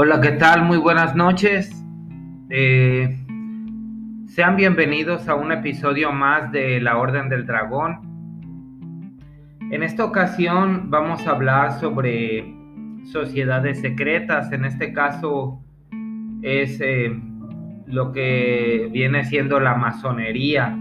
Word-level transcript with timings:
Hola, 0.00 0.20
¿qué 0.20 0.30
tal? 0.30 0.62
Muy 0.62 0.78
buenas 0.78 1.16
noches. 1.16 1.84
Eh, 2.50 3.18
sean 4.28 4.54
bienvenidos 4.54 5.28
a 5.28 5.34
un 5.34 5.50
episodio 5.50 6.12
más 6.12 6.52
de 6.52 6.80
La 6.80 6.98
Orden 6.98 7.28
del 7.28 7.46
Dragón. 7.46 9.18
En 9.72 9.82
esta 9.82 10.04
ocasión 10.04 10.88
vamos 10.88 11.26
a 11.26 11.30
hablar 11.30 11.80
sobre 11.80 12.44
sociedades 13.10 13.80
secretas. 13.80 14.52
En 14.52 14.66
este 14.66 14.92
caso 14.92 15.64
es 16.42 16.80
eh, 16.80 17.20
lo 17.86 18.12
que 18.12 18.90
viene 18.92 19.24
siendo 19.24 19.58
la 19.58 19.74
masonería. 19.74 20.78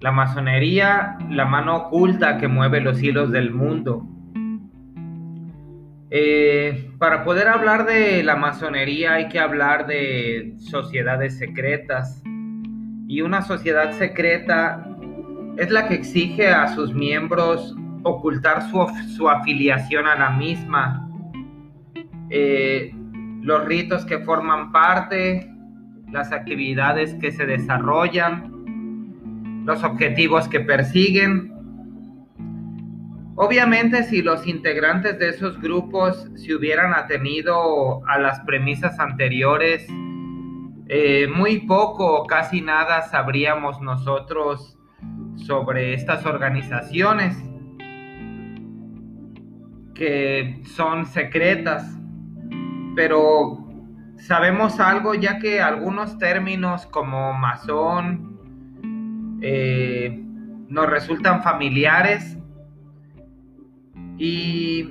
La 0.00 0.10
masonería, 0.10 1.18
la 1.28 1.44
mano 1.44 1.76
oculta 1.76 2.38
que 2.38 2.48
mueve 2.48 2.80
los 2.80 3.02
hilos 3.02 3.30
del 3.30 3.50
mundo. 3.50 4.08
Eh, 6.10 6.92
para 6.98 7.24
poder 7.24 7.48
hablar 7.48 7.84
de 7.84 8.22
la 8.22 8.36
masonería 8.36 9.14
hay 9.14 9.28
que 9.28 9.40
hablar 9.40 9.86
de 9.86 10.54
sociedades 10.58 11.38
secretas. 11.38 12.22
Y 13.08 13.22
una 13.22 13.42
sociedad 13.42 13.92
secreta 13.92 14.86
es 15.56 15.70
la 15.70 15.88
que 15.88 15.94
exige 15.94 16.48
a 16.48 16.68
sus 16.74 16.94
miembros 16.94 17.74
ocultar 18.02 18.62
su, 18.70 19.28
afiliación 19.28 20.06
a 20.06 20.16
la 20.16 20.30
misma, 20.30 21.08
eh, 22.30 22.92
los 23.42 23.64
ritos 23.64 24.04
que 24.04 24.20
forman 24.20 24.70
parte, 24.70 25.50
las 26.12 26.30
actividades 26.30 27.14
que 27.14 27.32
se 27.32 27.46
desarrollan, 27.46 29.64
los 29.64 29.82
objetivos 29.82 30.46
que 30.48 30.60
persiguen 30.60 31.55
Obviamente 33.38 34.02
si 34.04 34.22
los 34.22 34.46
integrantes 34.46 35.18
de 35.18 35.28
esos 35.28 35.60
grupos 35.60 36.26
se 36.36 36.54
hubieran 36.54 36.94
atenido 36.94 38.02
a 38.06 38.18
las 38.18 38.40
premisas 38.40 38.98
anteriores, 38.98 39.86
eh, 40.88 41.28
muy 41.28 41.66
poco 41.66 42.22
o 42.22 42.26
casi 42.26 42.62
nada 42.62 43.02
sabríamos 43.02 43.82
nosotros 43.82 44.78
sobre 45.34 45.92
estas 45.92 46.24
organizaciones 46.24 47.36
que 49.94 50.62
son 50.64 51.04
secretas, 51.04 51.84
pero 52.94 53.66
sabemos 54.16 54.80
algo 54.80 55.14
ya 55.14 55.38
que 55.38 55.60
algunos 55.60 56.16
términos 56.16 56.86
como 56.86 57.34
masón 57.34 58.38
eh, 59.42 60.22
nos 60.68 60.88
resultan 60.88 61.42
familiares 61.42 62.35
y 64.18 64.88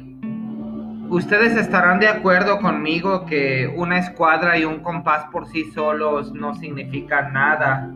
ustedes 1.10 1.56
estarán 1.56 2.00
de 2.00 2.08
acuerdo 2.08 2.60
conmigo 2.60 3.26
que 3.26 3.72
una 3.76 4.00
escuadra 4.00 4.58
y 4.58 4.66
un 4.66 4.80
compás 4.80 5.26
por 5.32 5.48
sí 5.48 5.66
solos 5.72 6.34
no 6.34 6.54
significan 6.56 7.34
nada 7.34 7.92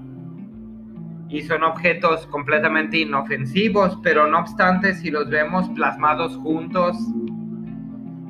y 1.30 1.44
son 1.44 1.63
objetos 1.63 2.25
completamente 2.27 2.97
inofensivos, 2.97 4.00
pero 4.02 4.27
no 4.27 4.39
obstante 4.39 4.95
si 4.95 5.11
los 5.11 5.30
vemos 5.30 5.69
plasmados 5.69 6.35
juntos, 6.38 6.97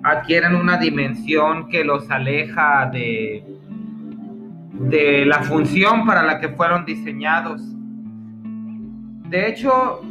adquieren 0.04 0.56
una 0.56 0.78
dimensión 0.78 1.70
que 1.70 1.86
los 1.86 2.10
aleja 2.12 2.90
de, 2.92 3.44
de 4.74 5.26
la 5.26 5.44
función 5.44 6.06
para 6.06 6.24
la 6.24 6.40
que 6.40 6.50
fueron 6.50 6.84
diseñados. 6.86 7.62
De 9.30 9.48
hecho, 9.48 10.02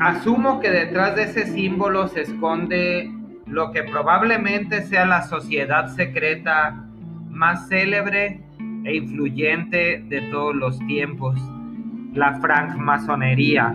Asumo 0.00 0.60
que 0.60 0.70
detrás 0.70 1.16
de 1.16 1.24
ese 1.24 1.46
símbolo 1.46 2.06
se 2.06 2.20
esconde 2.20 3.10
lo 3.46 3.72
que 3.72 3.82
probablemente 3.82 4.82
sea 4.82 5.04
la 5.04 5.22
sociedad 5.22 5.88
secreta 5.88 6.84
más 7.30 7.68
célebre 7.68 8.40
e 8.84 8.94
influyente 8.94 10.04
de 10.08 10.20
todos 10.30 10.54
los 10.54 10.78
tiempos, 10.86 11.34
la 12.14 12.38
francmasonería. 12.40 13.74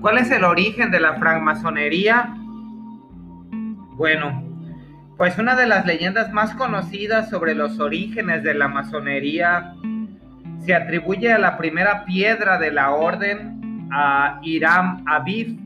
¿Cuál 0.00 0.18
es 0.18 0.32
el 0.32 0.42
origen 0.42 0.90
de 0.90 1.00
la 1.00 1.14
francmasonería? 1.14 2.34
Bueno, 3.94 4.42
pues 5.16 5.38
una 5.38 5.54
de 5.54 5.66
las 5.68 5.86
leyendas 5.86 6.32
más 6.32 6.56
conocidas 6.56 7.30
sobre 7.30 7.54
los 7.54 7.78
orígenes 7.78 8.42
de 8.42 8.54
la 8.54 8.66
masonería 8.66 9.74
se 10.64 10.74
atribuye 10.74 11.32
a 11.32 11.38
la 11.38 11.56
primera 11.56 12.04
piedra 12.04 12.58
de 12.58 12.72
la 12.72 12.90
orden 12.90 13.55
a 13.90 14.40
Hiram 14.42 15.02
Aviv, 15.06 15.58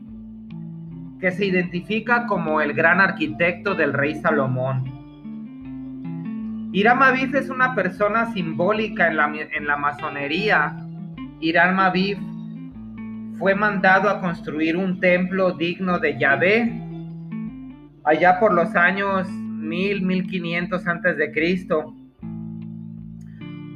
que 1.19 1.31
se 1.31 1.45
identifica 1.45 2.25
como 2.25 2.61
el 2.61 2.73
gran 2.73 2.99
arquitecto 2.99 3.75
del 3.75 3.93
rey 3.93 4.15
Salomón. 4.15 4.83
Hiram 6.73 7.01
Aviv 7.01 7.35
es 7.35 7.49
una 7.49 7.75
persona 7.75 8.31
simbólica 8.33 9.07
en 9.07 9.17
la, 9.17 9.25
en 9.27 9.67
la 9.67 9.77
masonería. 9.77 10.75
Hiram 11.39 11.79
Aviv 11.79 12.17
fue 13.37 13.55
mandado 13.55 14.09
a 14.09 14.21
construir 14.21 14.77
un 14.77 14.99
templo 14.99 15.51
digno 15.51 15.99
de 15.99 16.17
Yahvé 16.17 16.81
allá 18.03 18.39
por 18.39 18.53
los 18.53 18.75
años 18.75 19.27
1000, 19.29 20.01
1500 20.01 20.87
antes 20.87 21.17
de 21.17 21.31
Cristo. 21.31 21.93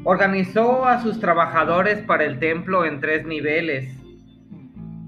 Organizó 0.04 0.86
a 0.86 1.02
sus 1.02 1.20
trabajadores 1.20 2.00
para 2.04 2.26
el 2.26 2.40
templo 2.40 2.86
en 2.86 3.00
tres 3.02 3.26
niveles 3.26 4.05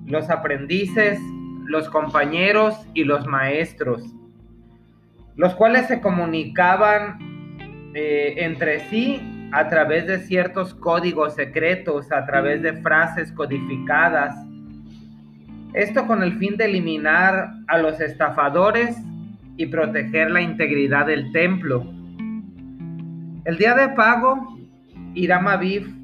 los 0.08 0.30
aprendices, 0.30 1.20
los 1.66 1.90
compañeros 1.90 2.76
y 2.94 3.04
los 3.04 3.28
maestros, 3.28 4.04
los 5.36 5.54
cuales 5.56 5.88
se 5.88 6.02
comunicaban 6.02 7.92
eh, 7.94 8.36
entre 8.38 8.80
sí 8.90 9.50
a 9.52 9.68
través 9.68 10.08
de 10.08 10.20
ciertos 10.20 10.74
códigos 10.74 11.36
secretos, 11.36 12.12
a 12.12 12.26
través 12.26 12.62
de 12.62 12.74
frases 12.82 13.32
codificadas. 13.34 14.36
Esto 15.74 16.08
con 16.08 16.24
el 16.24 16.38
fin 16.38 16.58
de 16.58 16.66
eliminar 16.66 17.52
a 17.68 17.78
los 17.78 18.00
estafadores 18.00 18.98
y 19.58 19.66
proteger 19.68 20.32
la 20.32 20.42
integridad 20.42 21.06
del 21.06 21.32
templo. 21.32 21.86
El 23.46 23.58
día 23.58 23.76
de 23.76 23.90
pago, 23.90 24.58
Irama 25.14 25.54
Aviv 25.54 25.97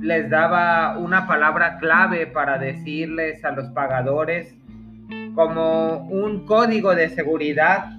les 0.00 0.30
daba 0.30 0.98
una 0.98 1.26
palabra 1.26 1.78
clave 1.78 2.26
para 2.26 2.58
decirles 2.58 3.44
a 3.44 3.50
los 3.50 3.68
pagadores 3.70 4.56
como 5.34 6.08
un 6.08 6.46
código 6.46 6.94
de 6.94 7.08
seguridad, 7.10 7.90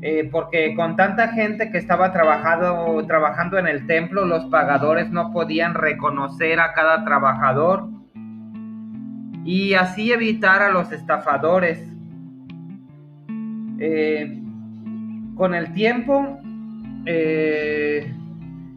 eh, 0.00 0.28
porque 0.30 0.74
con 0.74 0.96
tanta 0.96 1.28
gente 1.28 1.70
que 1.70 1.78
estaba 1.78 2.12
trabajando, 2.12 3.04
trabajando 3.06 3.58
en 3.58 3.68
el 3.68 3.86
templo, 3.86 4.24
los 4.24 4.46
pagadores 4.46 5.10
no 5.10 5.32
podían 5.32 5.74
reconocer 5.74 6.58
a 6.60 6.72
cada 6.72 7.04
trabajador 7.04 7.88
y 9.44 9.74
así 9.74 10.12
evitar 10.12 10.62
a 10.62 10.70
los 10.70 10.92
estafadores. 10.92 11.88
Eh, 13.78 14.38
con 15.34 15.54
el 15.54 15.72
tiempo, 15.72 16.38
eh, 17.04 18.14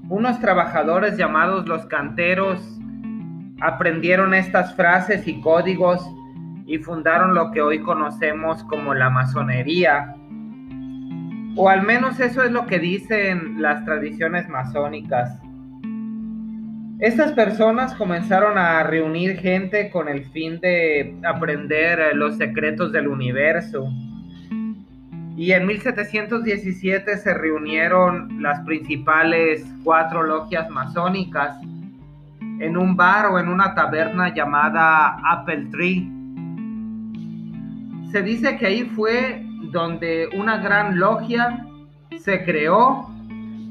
unos 0.10 0.40
trabajadores 0.40 1.18
llamados 1.18 1.68
los 1.68 1.86
canteros 1.88 2.62
aprendieron 3.62 4.34
estas 4.34 4.76
frases 4.76 5.28
y 5.28 5.42
códigos 5.42 6.06
y 6.68 6.78
fundaron 6.80 7.34
lo 7.34 7.52
que 7.52 7.62
hoy 7.62 7.80
conocemos 7.80 8.64
como 8.66 8.94
la 8.94 9.10
masonería. 9.10 10.16
O 11.56 11.70
al 11.70 11.84
menos 11.84 12.20
eso 12.20 12.44
es 12.44 12.52
lo 12.52 12.66
que 12.66 12.80
dicen 12.80 13.62
las 13.62 13.86
tradiciones 13.86 14.50
masónicas. 14.50 15.40
Estas 17.00 17.32
personas 17.34 17.94
comenzaron 17.96 18.58
a 18.58 18.84
reunir 18.84 19.38
gente 19.40 19.90
con 19.90 20.08
el 20.08 20.26
fin 20.26 20.60
de 20.60 21.18
aprender 21.24 22.16
los 22.16 22.38
secretos 22.38 22.92
del 22.92 23.08
universo 23.08 23.90
y 25.38 25.52
en 25.52 25.66
1717 25.66 27.18
se 27.18 27.34
reunieron 27.34 28.42
las 28.42 28.62
principales 28.62 29.66
cuatro 29.84 30.24
logias 30.24 30.70
masónicas 30.70 31.58
en 32.60 32.78
un 32.78 32.96
bar 32.96 33.28
o 33.28 33.40
en 33.40 33.50
una 33.50 33.76
taberna 33.76 34.34
llamada 34.34 35.18
Apple 35.30 35.68
Tree. 35.72 36.10
Se 38.12 38.22
dice 38.22 38.58
que 38.58 38.66
ahí 38.66 38.84
fue 38.96 39.46
donde 39.72 40.30
una 40.38 40.58
gran 40.58 40.98
logia 40.98 41.66
se 42.18 42.46
creó 42.46 43.10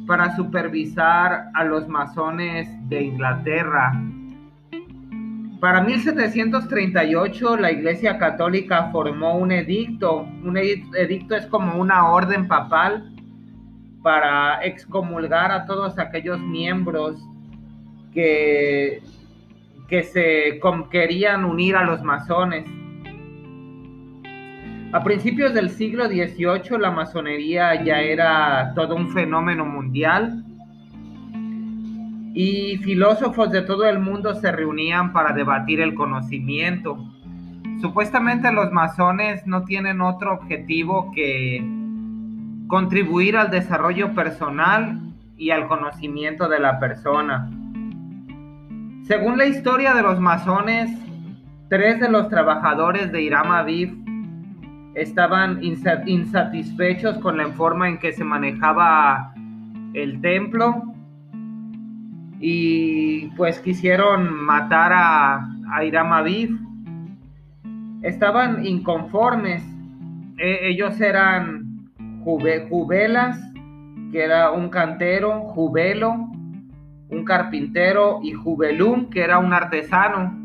para 0.07 0.37
supervisar 0.37 1.47
a 1.55 1.65
los 1.65 1.89
masones 1.89 2.69
de 2.91 3.05
Inglaterra 3.05 3.99
para 5.65 5.81
1738 5.81 7.57
la 7.57 7.73
Iglesia 7.73 8.19
Católica 8.19 8.91
formó 8.93 9.39
un 9.39 9.51
edicto. 9.51 10.29
Un 10.43 10.59
edicto 10.59 11.35
es 11.37 11.47
como 11.47 11.81
una 11.81 12.11
orden 12.11 12.47
papal 12.47 13.11
para 14.03 14.63
excomulgar 14.63 15.51
a 15.51 15.65
todos 15.65 15.99
aquellos 15.99 16.39
miembros 16.39 17.17
que, 18.13 19.03
que 19.89 20.03
se 20.03 20.61
querían 20.91 21.47
unir 21.47 21.77
a 21.77 21.85
los 21.85 22.03
masones. 22.03 22.67
A 24.93 25.03
principios 25.03 25.55
del 25.55 25.71
siglo 25.71 26.09
XVIII 26.09 26.79
la 26.79 26.91
masonería 26.91 27.83
ya 27.83 28.03
era 28.03 28.75
todo 28.75 28.97
un 28.97 29.09
fenómeno 29.15 29.65
mundial 29.65 30.45
y 32.35 32.79
filósofos 32.79 33.53
de 33.53 33.63
todo 33.63 33.89
el 33.89 34.01
mundo 34.01 34.35
se 34.35 34.51
reunían 34.51 35.13
para 35.13 35.33
debatir 35.33 35.81
el 35.81 35.95
conocimiento. 35.95 36.99
Supuestamente 37.81 38.53
los 38.53 38.73
masones 38.73 39.47
no 39.47 39.65
tienen 39.65 40.01
otro 40.01 40.35
objetivo 40.35 41.13
que 41.15 41.65
contribuir 42.67 43.37
al 43.37 43.53
desarrollo 43.53 44.15
personal 44.15 45.01
y 45.37 45.51
al 45.51 45.69
conocimiento 45.69 46.49
de 46.49 46.59
la 46.59 46.81
persona. 46.81 47.49
Según 49.05 49.39
la 49.39 49.47
historia 49.47 49.95
de 49.95 50.03
los 50.03 50.19
masones, 50.19 50.91
tres 51.69 52.01
de 52.01 52.09
los 52.09 52.29
trabajadores 52.31 53.13
de 53.13 53.23
Irama 53.23 53.61
Aviv 53.61 53.97
estaban 54.95 55.61
insatisfechos 55.63 57.19
con 57.19 57.37
la 57.37 57.47
forma 57.49 57.89
en 57.89 57.99
que 57.99 58.13
se 58.13 58.25
manejaba 58.25 59.35
el 59.93 60.21
templo 60.21 60.94
y 62.47 63.29
pues 63.39 63.59
quisieron 63.59 64.31
matar 64.45 64.93
a, 64.93 65.49
a 65.73 65.83
Iram 65.83 66.13
Aviv. 66.13 66.59
Estaban 68.03 68.67
inconformes. 68.67 69.65
E, 70.37 70.69
ellos 70.69 71.01
eran 71.01 71.91
Jubelas, 72.23 73.41
que 74.13 74.23
era 74.23 74.51
un 74.51 74.69
cantero, 74.69 75.41
Jubelo, 75.41 76.13
un 77.09 77.25
carpintero, 77.25 78.21
y 78.23 78.35
Jubelum, 78.35 79.09
que 79.09 79.23
era 79.23 79.39
un 79.39 79.55
artesano. 79.55 80.39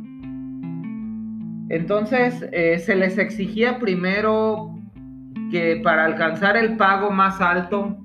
Entonces 1.68 2.48
eh, 2.54 2.80
se 2.80 2.96
les 2.96 3.18
exigía 3.18 3.78
primero 3.78 4.74
que 5.52 5.82
para 5.84 6.06
alcanzar 6.06 6.56
el 6.56 6.78
pago 6.78 7.12
más 7.12 7.42
alto, 7.42 7.98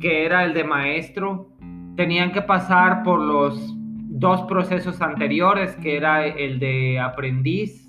que 0.00 0.24
era 0.24 0.44
el 0.44 0.54
de 0.54 0.64
maestro, 0.64 1.51
tenían 1.96 2.32
que 2.32 2.42
pasar 2.42 3.02
por 3.02 3.20
los 3.20 3.74
dos 3.76 4.42
procesos 4.42 5.00
anteriores, 5.00 5.74
que 5.76 5.96
era 5.96 6.26
el 6.26 6.58
de 6.58 7.00
aprendiz 7.00 7.88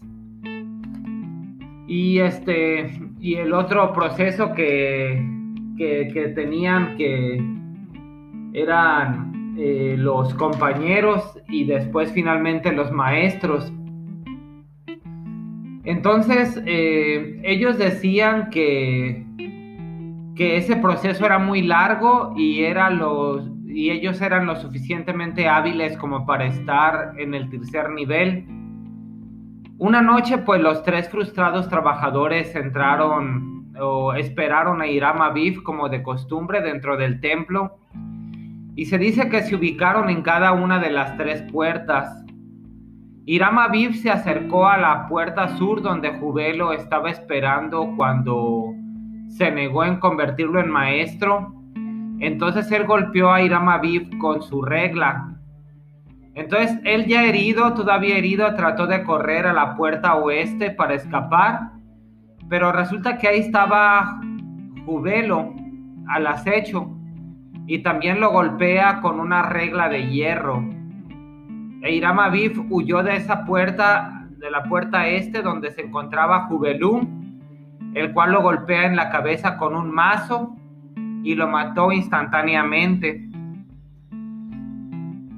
y 1.87 2.19
este 2.19 2.99
y 3.19 3.35
el 3.35 3.53
otro 3.53 3.93
proceso 3.93 4.53
que, 4.53 5.23
que, 5.77 6.33
tenían 6.35 6.97
que 6.97 7.41
eran 8.53 9.55
eh, 9.57 9.95
los 9.97 10.33
compañeros 10.33 11.39
y 11.47 11.65
después 11.65 12.11
finalmente 12.11 12.71
los 12.71 12.91
maestros. 12.91 13.71
Entonces, 15.85 16.61
eh, 16.65 17.39
ellos 17.43 17.77
decían 17.77 18.49
que, 18.49 19.25
que 20.35 20.57
ese 20.57 20.75
proceso 20.77 21.25
era 21.25 21.39
muy 21.39 21.61
largo 21.61 22.33
y, 22.37 22.63
era 22.63 22.89
los, 22.89 23.49
y 23.73 23.89
ellos 23.89 24.21
eran 24.21 24.45
lo 24.45 24.55
suficientemente 24.55 25.47
hábiles 25.47 25.97
como 25.97 26.25
para 26.25 26.45
estar 26.45 27.13
en 27.17 27.33
el 27.33 27.49
tercer 27.49 27.89
nivel. 27.89 28.45
Una 29.77 30.01
noche, 30.01 30.37
pues 30.37 30.61
los 30.61 30.83
tres 30.83 31.09
frustrados 31.09 31.67
trabajadores 31.67 32.55
entraron 32.55 33.73
o 33.79 34.13
esperaron 34.13 34.81
a 34.81 34.87
Iram 34.87 35.21
Aviv 35.21 35.63
como 35.63 35.89
de 35.89 36.03
costumbre 36.03 36.61
dentro 36.61 36.95
del 36.95 37.19
templo 37.19 37.79
y 38.75 38.85
se 38.85 38.97
dice 38.97 39.29
que 39.29 39.41
se 39.41 39.55
ubicaron 39.55 40.09
en 40.09 40.21
cada 40.21 40.51
una 40.51 40.79
de 40.79 40.91
las 40.91 41.17
tres 41.17 41.41
puertas 41.51 42.23
Hiram 43.25 43.57
Aviv 43.57 43.93
se 43.95 44.11
acercó 44.11 44.67
a 44.67 44.77
la 44.77 45.07
puerta 45.07 45.47
sur 45.57 45.81
donde 45.81 46.11
Jubelo 46.11 46.73
estaba 46.73 47.09
esperando 47.09 47.93
cuando 47.95 48.73
se 49.29 49.49
negó 49.49 49.85
en 49.85 49.97
convertirlo 49.97 50.59
en 50.59 50.69
maestro. 50.69 51.53
Entonces 52.23 52.71
él 52.71 52.85
golpeó 52.85 53.33
a 53.33 53.41
Hiram 53.41 53.67
Aviv 53.67 54.17
con 54.17 54.41
su 54.41 54.61
regla. 54.61 55.35
Entonces 56.35 56.79
él 56.85 57.05
ya 57.05 57.25
herido, 57.25 57.73
todavía 57.73 58.17
herido, 58.17 58.55
trató 58.55 58.87
de 58.87 59.03
correr 59.03 59.45
a 59.45 59.51
la 59.51 59.75
puerta 59.75 60.15
oeste 60.15 60.71
para 60.71 60.93
escapar. 60.93 61.71
Pero 62.47 62.71
resulta 62.71 63.17
que 63.17 63.27
ahí 63.27 63.39
estaba 63.41 64.21
Jubelo 64.85 65.53
al 66.07 66.27
acecho 66.27 66.89
y 67.67 67.79
también 67.79 68.21
lo 68.21 68.31
golpea 68.31 69.01
con 69.01 69.19
una 69.19 69.49
regla 69.49 69.89
de 69.89 70.09
hierro. 70.09 70.63
E 71.81 71.91
Iram 71.91 72.19
huyó 72.69 73.03
de 73.03 73.17
esa 73.17 73.43
puerta, 73.43 74.29
de 74.37 74.49
la 74.49 74.63
puerta 74.63 75.07
este, 75.07 75.41
donde 75.41 75.71
se 75.71 75.81
encontraba 75.81 76.45
Jubelum, 76.47 77.91
el 77.95 78.13
cual 78.13 78.31
lo 78.31 78.41
golpea 78.41 78.85
en 78.85 78.95
la 78.95 79.09
cabeza 79.09 79.57
con 79.57 79.75
un 79.75 79.91
mazo 79.91 80.55
y 81.23 81.35
lo 81.35 81.47
mató 81.47 81.91
instantáneamente. 81.91 83.29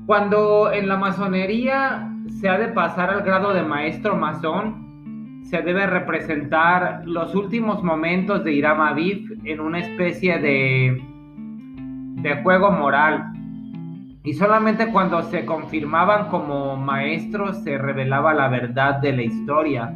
Cuando 0.05 0.71
en 0.71 0.87
la 0.87 0.97
masonería 0.97 2.11
se 2.39 2.49
ha 2.49 2.57
de 2.57 2.67
pasar 2.69 3.09
al 3.09 3.21
grado 3.21 3.53
de 3.53 3.63
maestro 3.63 4.15
masón, 4.15 5.41
se 5.43 5.61
debe 5.61 5.85
representar 5.85 7.03
los 7.05 7.35
últimos 7.35 7.83
momentos 7.83 8.43
de 8.43 8.53
Iram 8.53 8.81
Aviv 8.81 9.39
en 9.43 9.59
una 9.59 9.79
especie 9.79 10.39
de, 10.39 11.01
de 12.21 12.43
juego 12.43 12.71
moral 12.71 13.31
y 14.25 14.33
solamente 14.33 14.91
cuando 14.91 15.21
se 15.21 15.45
confirmaban 15.45 16.29
como 16.29 16.75
maestros 16.77 17.63
se 17.63 17.77
revelaba 17.77 18.33
la 18.33 18.47
verdad 18.47 18.95
de 18.95 19.13
la 19.13 19.21
historia. 19.21 19.93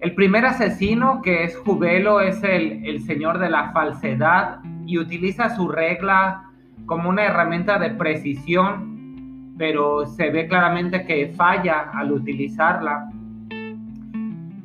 El 0.00 0.14
primer 0.14 0.46
asesino, 0.46 1.20
que 1.22 1.44
es 1.44 1.56
Jubelo, 1.58 2.20
es 2.20 2.42
el, 2.42 2.84
el 2.86 3.00
señor 3.00 3.38
de 3.38 3.50
la 3.50 3.70
falsedad 3.72 4.60
y 4.86 4.98
utiliza 4.98 5.54
su 5.54 5.68
regla 5.68 6.44
como 6.86 7.10
una 7.10 7.24
herramienta 7.24 7.78
de 7.78 7.90
precisión, 7.90 9.54
pero 9.58 10.06
se 10.06 10.30
ve 10.30 10.48
claramente 10.48 11.04
que 11.04 11.34
falla 11.36 11.90
al 11.92 12.12
utilizarla. 12.12 13.10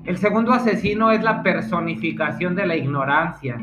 El 0.06 0.18
segundo 0.18 0.54
asesino 0.54 1.12
es 1.12 1.22
la 1.22 1.44
personificación 1.44 2.56
de 2.56 2.66
la 2.66 2.76
ignorancia 2.76 3.58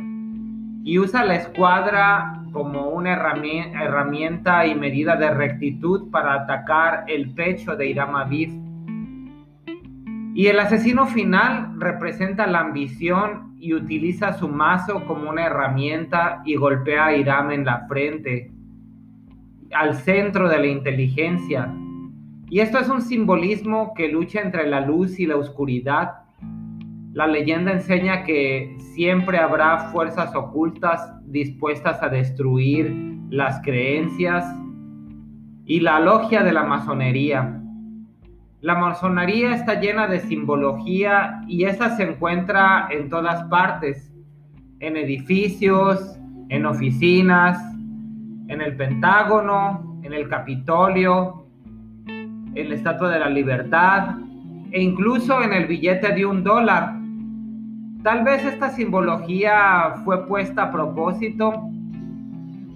y 0.84 0.98
usa 0.98 1.24
la 1.24 1.36
escuadra 1.36 2.42
como 2.52 2.90
una 2.90 3.12
herramienta 3.12 4.66
y 4.66 4.74
medida 4.74 5.16
de 5.16 5.30
rectitud 5.30 6.10
para 6.10 6.34
atacar 6.34 7.04
el 7.06 7.30
pecho 7.30 7.76
de 7.76 7.86
Iram 7.86 8.14
Aviv. 8.14 8.61
Y 10.34 10.46
el 10.46 10.58
asesino 10.58 11.06
final 11.06 11.78
representa 11.78 12.46
la 12.46 12.60
ambición 12.60 13.54
y 13.58 13.74
utiliza 13.74 14.32
su 14.32 14.48
mazo 14.48 15.04
como 15.04 15.30
una 15.30 15.44
herramienta 15.44 16.42
y 16.44 16.56
golpea 16.56 17.06
a 17.06 17.16
Iram 17.16 17.50
en 17.50 17.64
la 17.64 17.86
frente, 17.86 18.50
al 19.72 19.94
centro 19.94 20.48
de 20.48 20.58
la 20.58 20.66
inteligencia. 20.66 21.72
Y 22.48 22.60
esto 22.60 22.78
es 22.78 22.88
un 22.88 23.02
simbolismo 23.02 23.94
que 23.94 24.08
lucha 24.08 24.40
entre 24.40 24.66
la 24.66 24.80
luz 24.80 25.18
y 25.18 25.26
la 25.26 25.36
oscuridad. 25.36 26.24
La 27.12 27.26
leyenda 27.26 27.72
enseña 27.72 28.24
que 28.24 28.76
siempre 28.94 29.38
habrá 29.38 29.90
fuerzas 29.92 30.34
ocultas 30.34 31.14
dispuestas 31.26 32.02
a 32.02 32.08
destruir 32.08 32.90
las 33.30 33.60
creencias 33.62 34.44
y 35.64 35.80
la 35.80 36.00
logia 36.00 36.42
de 36.42 36.52
la 36.52 36.64
masonería. 36.64 37.61
La 38.62 38.74
masonería 38.76 39.54
está 39.54 39.78
llena 39.78 40.06
de 40.06 40.20
simbología 40.20 41.42
y 41.46 41.64
esa 41.64 41.94
se 41.96 42.04
encuentra 42.04 42.88
en 42.90 43.10
todas 43.10 43.42
partes, 43.50 44.10
en 44.80 44.96
edificios, 44.96 46.18
en 46.48 46.64
oficinas, 46.64 47.60
en 48.48 48.62
el 48.62 48.74
Pentágono, 48.76 50.00
en 50.02 50.14
el 50.14 50.28
Capitolio, 50.28 51.46
en 52.06 52.68
la 52.68 52.74
Estatua 52.74 53.10
de 53.10 53.18
la 53.18 53.28
Libertad 53.28 54.16
e 54.70 54.80
incluso 54.80 55.42
en 55.42 55.52
el 55.52 55.66
billete 55.66 56.14
de 56.14 56.24
un 56.24 56.42
dólar 56.42 57.02
Tal 58.02 58.24
vez 58.24 58.44
esta 58.44 58.70
simbología 58.70 59.94
fue 60.04 60.26
puesta 60.26 60.64
a 60.64 60.72
propósito. 60.72 61.52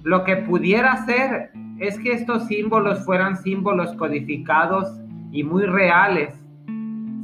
Lo 0.05 0.23
que 0.23 0.37
pudiera 0.37 1.05
ser 1.05 1.51
es 1.81 1.99
que 1.99 2.13
estos 2.13 2.47
símbolos 2.47 3.05
fueran 3.05 3.37
símbolos 3.37 3.93
codificados 3.95 5.01
y 5.37 5.45
muy 5.45 5.65
reales, 5.65 6.35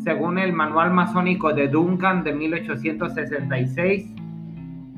según 0.05 0.39
el 0.39 0.53
Manual 0.53 0.93
Masónico 0.93 1.53
de 1.53 1.69
Duncan 1.69 2.23
de 2.23 2.33
1866, 2.35 4.15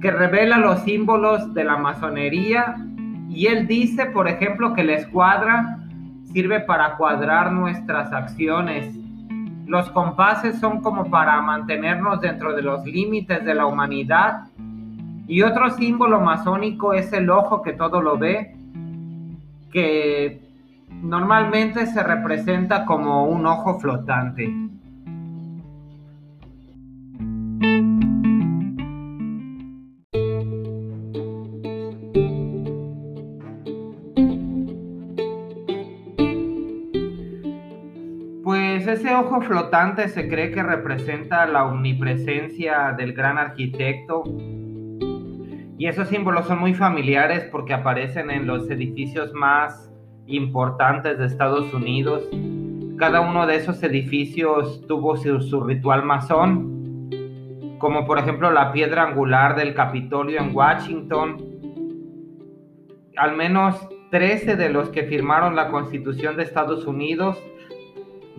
que 0.00 0.10
revela 0.10 0.58
los 0.58 0.80
símbolos 0.80 1.54
de 1.54 1.64
la 1.64 1.76
masonería 1.76 2.76
y 3.30 3.46
él 3.46 3.66
dice, 3.66 4.06
por 4.06 4.28
ejemplo, 4.28 4.74
que 4.74 4.84
la 4.84 4.94
escuadra 4.94 5.78
sirve 6.32 6.60
para 6.60 6.96
cuadrar 6.96 7.52
nuestras 7.52 8.12
acciones 8.12 8.98
los 9.66 9.90
compases 9.90 10.58
son 10.60 10.82
como 10.82 11.10
para 11.10 11.40
mantenernos 11.40 12.20
dentro 12.20 12.54
de 12.54 12.62
los 12.62 12.84
límites 12.84 13.44
de 13.44 13.54
la 13.54 13.66
humanidad. 13.66 14.48
Y 15.26 15.40
otro 15.42 15.70
símbolo 15.70 16.20
masónico 16.20 16.92
es 16.92 17.12
el 17.14 17.30
ojo 17.30 17.62
que 17.62 17.72
todo 17.72 18.02
lo 18.02 18.18
ve, 18.18 18.54
que 19.72 20.43
Normalmente 21.02 21.86
se 21.86 22.02
representa 22.02 22.84
como 22.84 23.24
un 23.24 23.46
ojo 23.46 23.78
flotante. 23.78 24.52
Pues 38.42 38.86
ese 38.86 39.14
ojo 39.14 39.40
flotante 39.40 40.08
se 40.08 40.28
cree 40.28 40.50
que 40.50 40.62
representa 40.62 41.46
la 41.46 41.64
omnipresencia 41.64 42.94
del 42.96 43.14
gran 43.14 43.38
arquitecto 43.38 44.22
y 45.76 45.86
esos 45.86 46.08
símbolos 46.08 46.46
son 46.46 46.60
muy 46.60 46.74
familiares 46.74 47.44
porque 47.50 47.72
aparecen 47.72 48.30
en 48.30 48.46
los 48.46 48.70
edificios 48.70 49.32
más 49.32 49.90
importantes 50.26 51.18
de 51.18 51.26
Estados 51.26 51.72
Unidos. 51.72 52.24
Cada 52.98 53.20
uno 53.20 53.46
de 53.46 53.56
esos 53.56 53.82
edificios 53.82 54.86
tuvo 54.86 55.16
su, 55.16 55.60
ritual 55.60 56.04
masón, 56.04 57.08
como 57.78 58.06
por 58.06 58.18
ejemplo 58.18 58.50
la 58.50 58.72
piedra 58.72 59.02
angular 59.02 59.56
del 59.56 59.74
Capitolio 59.74 60.40
en 60.40 60.54
Washington. 60.54 61.36
Al 63.16 63.36
menos 63.36 63.88
13 64.10 64.56
de 64.56 64.68
los 64.70 64.88
que 64.90 65.04
firmaron 65.04 65.56
la 65.56 65.68
Constitución 65.68 66.36
de 66.36 66.44
Estados 66.44 66.86
Unidos 66.86 67.38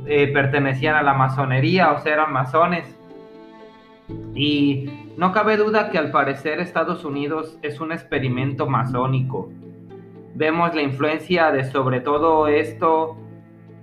eh, 0.06 0.32
pertenecían 0.32 0.96
a 0.96 1.04
la 1.04 1.14
masonería, 1.14 1.92
o 1.92 2.00
sea, 2.00 2.14
eran 2.14 2.32
masones. 2.32 2.86
Y 4.34 4.90
no 5.18 5.32
cabe 5.32 5.58
duda 5.58 5.90
que 5.90 5.98
al 5.98 6.12
parecer 6.12 6.60
Estados 6.60 7.06
Unidos 7.06 7.58
es 7.62 7.80
un 7.80 7.92
experimento 7.92 8.68
masónico. 8.68 9.50
Vemos 10.36 10.76
la 10.76 10.82
influencia 10.82 11.52
de 11.52 11.64
sobre 11.64 12.02
todo 12.02 12.48
esto 12.48 13.16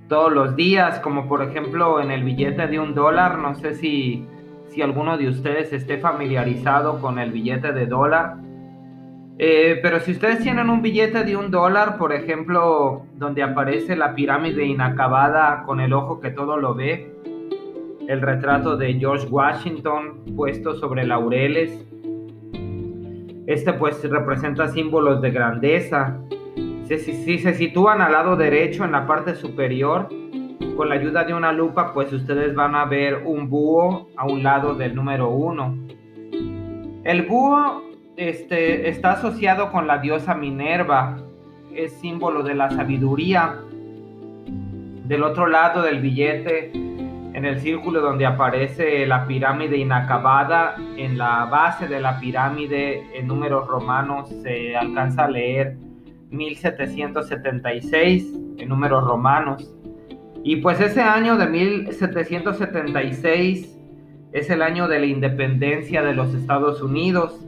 todos 0.09 0.31
los 0.31 0.55
días, 0.55 1.01
como 1.01 1.27
por 1.27 1.43
ejemplo 1.43 1.99
en 2.03 2.11
el 2.11 2.25
billete 2.25 2.67
de 2.67 2.79
un 2.79 2.95
dólar. 2.95 3.39
No 3.39 3.55
sé 3.55 3.75
si, 3.75 4.27
si 4.69 4.83
alguno 4.83 5.17
de 5.17 5.29
ustedes 5.29 5.73
esté 5.73 5.97
familiarizado 5.97 7.01
con 7.01 7.19
el 7.19 7.33
billete 7.33 7.73
de 7.73 7.87
dólar. 7.87 8.37
Eh, 9.39 9.81
pero 9.83 10.01
si 10.01 10.13
ustedes 10.13 10.41
tienen 10.41 10.69
un 10.69 10.83
billete 10.83 11.25
de 11.25 11.37
un 11.37 11.51
dólar, 11.51 11.97
por 11.97 12.13
ejemplo, 12.13 13.07
donde 13.15 13.43
aparece 13.43 13.97
la 13.97 14.15
pirámide 14.15 14.67
inacabada 14.67 15.63
con 15.65 15.81
el 15.81 15.95
ojo 15.95 16.21
que 16.21 16.31
todo 16.31 16.59
lo 16.59 16.75
ve, 16.75 17.11
el 18.09 18.21
retrato 18.21 18.77
de 18.77 18.93
George 18.95 19.27
Washington 19.29 20.23
puesto 20.37 20.75
sobre 20.75 21.07
laureles, 21.07 21.83
este 23.47 23.73
pues 23.73 24.03
representa 24.09 24.69
símbolos 24.69 25.23
de 25.23 25.31
grandeza. 25.31 26.21
Si, 26.99 27.13
si, 27.13 27.39
se 27.39 27.55
sitúan 27.55 28.03
al 28.03 28.13
lado 28.13 28.37
derecho 28.37 28.85
en 28.85 28.93
la 28.93 29.07
parte 29.07 29.35
superior, 29.35 30.09
con 30.77 30.89
la 30.89 30.95
ayuda 30.97 31.25
de 31.25 31.35
una 31.35 31.53
lupa, 31.53 31.93
pues 31.93 32.13
ustedes 32.13 32.55
van 32.55 32.75
a 32.75 32.85
ver 32.85 33.23
un 33.25 33.49
búho 33.49 34.09
a 34.17 34.27
un 34.27 34.43
lado 34.43 34.75
del 34.75 34.95
número 34.95 35.31
uno. 35.31 35.77
El 37.05 37.23
búho 37.23 37.83
este, 38.17 38.89
está 38.89 39.13
asociado 39.13 39.73
con 39.73 39.87
la 39.87 39.99
diosa 39.99 40.35
Minerva, 40.35 41.19
es 41.75 41.93
símbolo 41.95 42.43
de 42.43 42.55
la 42.55 42.71
sabiduría. 42.71 43.59
Del 45.05 45.23
otro 45.23 45.47
lado 45.47 45.83
del 45.83 46.01
billete, 46.01 46.71
en 46.73 47.45
el 47.45 47.61
círculo 47.61 48.01
donde 48.01 48.27
aparece 48.27 49.07
la 49.07 49.27
pirámide 49.27 49.79
inacabada, 49.79 50.77
en 50.97 51.19
la 51.19 51.47
base 51.47 51.89
de 51.89 52.01
la 52.01 52.21
pirámide 52.21 53.19
en 53.19 53.27
números 53.27 53.67
romanos 53.67 54.29
se 54.43 54.77
alcanza 54.77 55.25
a 55.25 55.31
leer 55.31 55.77
1776 56.33 58.35
en 58.59 58.69
números 58.69 59.05
romanos. 59.05 59.73
Y 60.43 60.57
pues 60.57 60.81
ese 60.81 61.01
año 61.01 61.37
de 61.37 61.47
1776 61.47 63.79
es 64.33 64.51
el 64.51 64.63
año 64.63 64.89
de 64.89 64.99
la 64.99 65.07
independencia 65.07 66.03
de 66.03 66.15
los 66.15 66.35
Estados 66.35 66.83
Unidos 66.83 67.39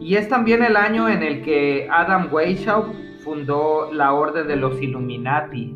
y 0.00 0.16
es 0.16 0.28
también 0.28 0.62
el 0.62 0.76
año 0.76 1.08
en 1.08 1.22
el 1.22 1.42
que 1.42 1.88
Adam 1.90 2.28
Weishaupt 2.30 2.94
fundó 3.24 3.92
la 3.92 4.12
Orden 4.12 4.46
de 4.46 4.56
los 4.56 4.80
Illuminati. 4.80 5.74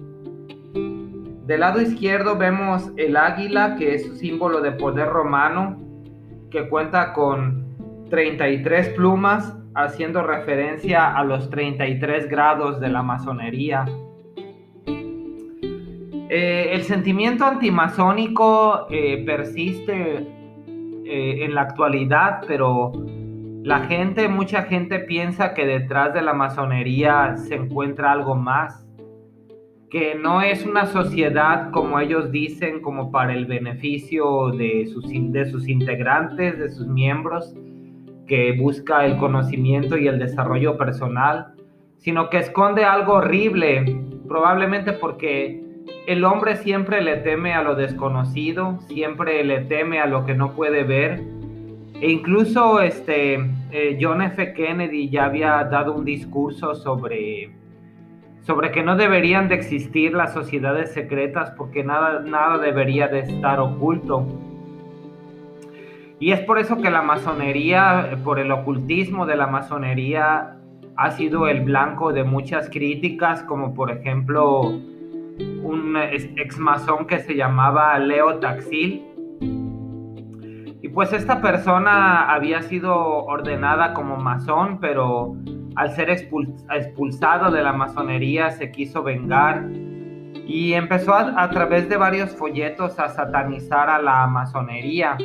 Del 1.47 1.61
lado 1.61 1.81
izquierdo 1.81 2.37
vemos 2.37 2.91
el 2.97 3.17
águila, 3.17 3.77
que 3.77 3.95
es 3.95 4.09
un 4.09 4.17
símbolo 4.17 4.61
de 4.61 4.73
poder 4.73 5.09
romano, 5.09 5.79
que 6.51 6.69
cuenta 6.69 7.13
con 7.13 7.65
33 8.11 8.91
plumas, 8.91 9.57
haciendo 9.75 10.23
referencia 10.23 11.17
a 11.17 11.25
los 11.25 11.51
33 11.51 12.29
grados 12.29 12.81
de 12.81 12.89
la 12.89 13.03
masonería. 13.03 13.85
Eh, 16.33 16.75
el 16.75 16.83
sentimiento 16.83 17.45
antimasónico 17.45 18.87
eh, 18.89 19.25
persiste 19.27 20.29
eh, 21.05 21.45
en 21.45 21.55
la 21.55 21.63
actualidad, 21.63 22.43
pero 22.47 22.93
la 23.65 23.81
gente, 23.81 24.29
mucha 24.29 24.63
gente 24.63 25.01
piensa 25.01 25.55
que 25.55 25.67
detrás 25.67 26.15
de 26.15 26.23
la 26.23 26.33
masonería 26.33 27.37
se 27.37 27.57
encuentra 27.57 28.13
algo 28.13 28.37
más, 28.37 28.87
que 29.91 30.15
no 30.15 30.41
es 30.41 30.65
una 30.65 30.87
sociedad 30.87 31.73
como 31.73 31.99
ellos 31.99 32.31
dicen, 32.31 32.81
como 32.81 33.11
para 33.11 33.33
el 33.35 33.47
beneficio 33.47 34.51
de 34.53 34.87
sus, 34.87 35.05
de 35.09 35.51
sus 35.51 35.69
integrantes, 35.69 36.61
de 36.61 36.71
sus 36.71 36.87
miembros, 36.87 37.57
que 38.31 38.53
busca 38.53 39.05
el 39.05 39.17
conocimiento 39.17 39.99
y 39.99 40.07
el 40.07 40.21
desarrollo 40.21 40.77
personal, 40.77 41.49
sino 41.99 42.31
que 42.31 42.39
esconde 42.39 42.85
algo 42.85 43.15
horrible, 43.15 44.01
probablemente 44.29 44.93
porque 44.93 45.61
el 46.07 46.25
hombre 46.25 46.55
siempre 46.55 47.03
le 47.03 47.17
teme 47.17 47.55
a 47.55 47.65
lo 47.65 47.75
desconocido, 47.75 48.79
siempre 48.87 49.43
le 49.43 49.63
teme 49.63 49.99
a 49.99 50.07
lo 50.07 50.27
que 50.27 50.37
no 50.37 50.53
puede 50.53 50.85
ver 50.85 51.25
e 52.01 52.09
incluso 52.09 52.81
este, 52.81 53.35
eh, 53.73 53.99
John 54.01 54.23
F. 54.23 54.53
Kennedy 54.53 55.11
ya 55.11 55.25
había 55.25 55.65
dado 55.65 55.93
un 55.93 56.05
discurso 56.05 56.77
sobre, 56.77 57.51
sobre 58.43 58.71
que 58.71 58.85
no 58.85 58.95
deberían 58.95 59.49
de 59.49 59.57
existir 59.57 60.15
las 60.15 60.33
sociedades 60.33 60.93
secretas 60.93 61.51
porque 61.57 61.83
nada, 61.83 62.21
nada 62.21 62.59
debería 62.59 63.09
de 63.09 63.19
estar 63.19 63.59
oculto. 63.59 64.25
Y 66.21 66.33
es 66.33 66.41
por 66.41 66.59
eso 66.59 66.77
que 66.77 66.91
la 66.91 67.03
masonería, 67.03 68.19
por 68.23 68.39
el 68.39 68.53
ocultismo 68.53 69.27
de 69.27 69.37
la 69.37 69.47
masonería, 69.47 70.57
ha 70.97 71.11
sido 71.13 71.49
el 71.49 71.63
blanco 71.63 72.13
de 72.13 72.25
muchas 72.25 72.69
críticas, 72.69 73.43
como 73.43 73.73
por 73.73 73.91
ejemplo 73.91 74.61
un 74.61 75.97
ex 75.97 76.59
masón 76.59 77.07
que 77.07 77.21
se 77.21 77.35
llamaba 77.35 77.99
Leo 77.99 78.39
Taxil, 78.39 79.03
y 80.83 80.89
pues 80.89 81.13
esta 81.13 81.41
persona 81.41 82.33
había 82.33 82.63
sido 82.63 82.95
ordenada 83.25 83.95
como 83.95 84.17
masón, 84.17 84.79
pero 84.79 85.37
al 85.77 85.91
ser 85.93 86.11
expulsado 86.11 87.51
de 87.51 87.63
la 87.63 87.73
masonería 87.73 88.51
se 88.51 88.71
quiso 88.71 89.03
vengar 89.03 89.69
y 90.47 90.73
empezó 90.73 91.15
a, 91.15 91.49
través 91.51 91.89
de 91.89 91.97
varios 91.97 92.35
folletos 92.35 92.99
a 92.99 93.09
satanizar 93.09 93.89
a 93.89 94.01
la 94.03 94.27
masonería. 94.27 95.17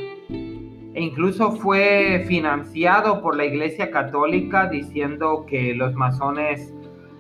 E 0.96 1.02
incluso 1.02 1.52
fue 1.58 2.26
financiado 2.28 3.22
por 3.22 3.36
la 3.36 3.46
Iglesia 3.46 3.92
Católica 3.92 4.68
diciendo 4.68 5.46
que 5.48 5.76
los 5.76 5.94
masones 5.94 6.74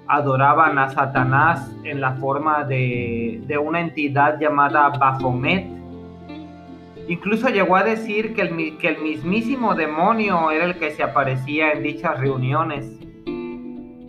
adoraban 0.07 0.79
a 0.79 0.89
Satanás 0.89 1.75
en 1.83 2.01
la 2.01 2.13
forma 2.13 2.63
de, 2.63 3.41
de 3.45 3.57
una 3.57 3.81
entidad 3.81 4.39
llamada 4.39 4.89
Baphomet 4.89 5.75
Incluso 7.07 7.49
llegó 7.49 7.75
a 7.75 7.83
decir 7.83 8.33
que 8.33 8.41
el, 8.41 8.77
que 8.79 8.87
el 8.87 9.01
mismísimo 9.01 9.75
demonio 9.75 10.49
era 10.49 10.65
el 10.65 10.79
que 10.79 10.89
se 10.89 11.03
aparecía 11.03 11.71
en 11.71 11.83
dichas 11.83 12.19
reuniones. 12.19 12.99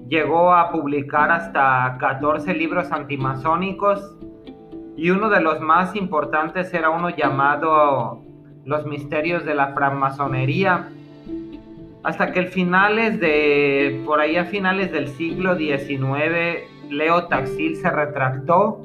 Llegó 0.08 0.54
a 0.54 0.70
publicar 0.70 1.30
hasta 1.30 1.98
14 2.00 2.54
libros 2.54 2.90
antimasónicos 2.92 4.16
y 4.96 5.10
uno 5.10 5.28
de 5.28 5.42
los 5.42 5.60
más 5.60 5.94
importantes 5.94 6.72
era 6.72 6.88
uno 6.88 7.10
llamado 7.10 8.22
Los 8.66 8.84
misterios 8.84 9.44
de 9.46 9.54
la 9.54 9.68
francmasonería. 9.68 10.88
Hasta 12.02 12.32
que 12.32 12.40
el 12.40 12.48
finales 12.48 13.18
de, 13.20 14.02
por 14.04 14.20
ahí 14.20 14.36
a 14.36 14.44
finales 14.44 14.92
del 14.92 15.08
siglo 15.08 15.56
XIX, 15.56 16.68
Leo 16.90 17.28
Taxil 17.28 17.76
se 17.76 17.90
retractó 17.90 18.82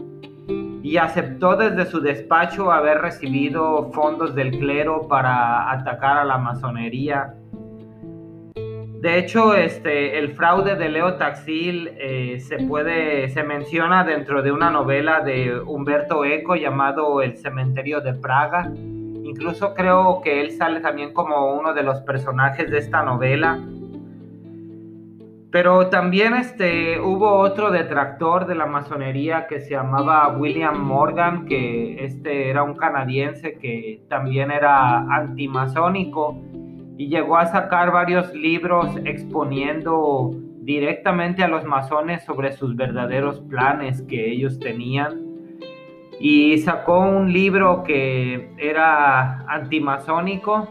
y 0.84 0.98
aceptó 0.98 1.56
desde 1.56 1.86
su 1.86 2.00
despacho 2.00 2.72
haber 2.72 3.00
recibido 3.00 3.92
fondos 3.92 4.36
del 4.36 4.52
clero 4.52 5.08
para 5.08 5.72
atacar 5.72 6.18
a 6.18 6.26
la 6.26 6.38
masonería. 6.38 7.36
De 9.02 9.18
hecho, 9.18 9.56
este, 9.56 10.20
el 10.20 10.36
fraude 10.36 10.76
de 10.76 10.90
Leo 10.90 11.16
Taxil 11.16 11.90
eh, 11.98 12.40
se 12.40 12.58
puede, 12.58 13.30
se 13.30 13.42
menciona 13.42 14.04
dentro 14.04 14.44
de 14.44 14.52
una 14.52 14.70
novela 14.70 15.22
de 15.22 15.60
Humberto 15.60 16.24
Eco 16.24 16.56
llamado 16.56 17.24
El 17.24 17.36
cementerio 17.36 18.02
de 18.02 18.14
Praga. 18.14 18.72
Incluso 19.32 19.74
creo 19.74 20.20
que 20.22 20.42
él 20.42 20.52
sale 20.52 20.82
también 20.82 21.14
como 21.14 21.54
uno 21.54 21.74
de 21.74 21.84
los 21.84 22.02
personajes 22.02 22.70
de 22.70 22.80
esta 22.80 23.02
novela. 23.02 23.62
Pero 25.52 25.88
también 25.88 26.34
este, 26.34 27.00
hubo 27.00 27.36
otro 27.36 27.72
detractor 27.72 28.46
de 28.46 28.56
la 28.56 28.66
masonería 28.66 29.48
que 29.48 29.62
se 29.62 29.70
llamaba 29.72 30.38
William 30.38 30.78
Morgan, 30.78 31.46
que 31.46 32.04
este 32.04 32.50
era 32.50 32.64
un 32.64 32.76
canadiense 32.76 33.58
que 33.58 34.04
también 34.10 34.52
era 34.52 35.00
antimasónico 35.16 36.38
y 36.98 37.08
llegó 37.08 37.38
a 37.38 37.46
sacar 37.46 37.94
varios 37.94 38.34
libros 38.34 38.98
exponiendo 39.06 40.32
directamente 40.60 41.42
a 41.42 41.48
los 41.48 41.64
masones 41.64 42.22
sobre 42.26 42.52
sus 42.52 42.76
verdaderos 42.76 43.40
planes 43.50 44.02
que 44.02 44.30
ellos 44.30 44.60
tenían. 44.60 45.31
Y 46.24 46.60
sacó 46.60 47.00
un 47.00 47.34
libro 47.34 47.84
que 47.84 48.52
era 48.60 49.40
antimasónico, 49.48 50.68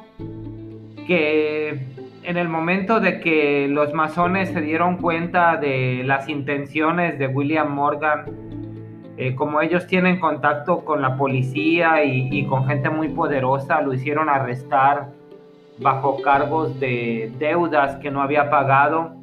que 1.08 1.88
en 2.22 2.36
el 2.36 2.48
momento 2.48 3.00
de 3.00 3.18
que 3.18 3.66
los 3.68 3.92
masones 3.92 4.50
se 4.50 4.60
dieron 4.60 4.98
cuenta 4.98 5.56
de 5.56 6.04
las 6.04 6.28
intenciones 6.28 7.18
de 7.18 7.26
William 7.26 7.74
Morgan, 7.74 8.26
eh, 9.16 9.34
como 9.34 9.60
ellos 9.60 9.88
tienen 9.88 10.20
contacto 10.20 10.84
con 10.84 11.02
la 11.02 11.16
policía 11.16 12.04
y, 12.04 12.46
con 12.46 12.68
gente 12.68 12.88
muy 12.88 13.08
poderosa, 13.08 13.80
lo 13.80 13.92
hicieron 13.92 14.28
arrestar 14.28 15.08
bajo 15.80 16.22
cargos 16.22 16.78
de 16.78 17.32
deudas 17.40 17.96
que 17.96 18.12
no 18.12 18.22
había 18.22 18.50
pagado. 18.50 19.16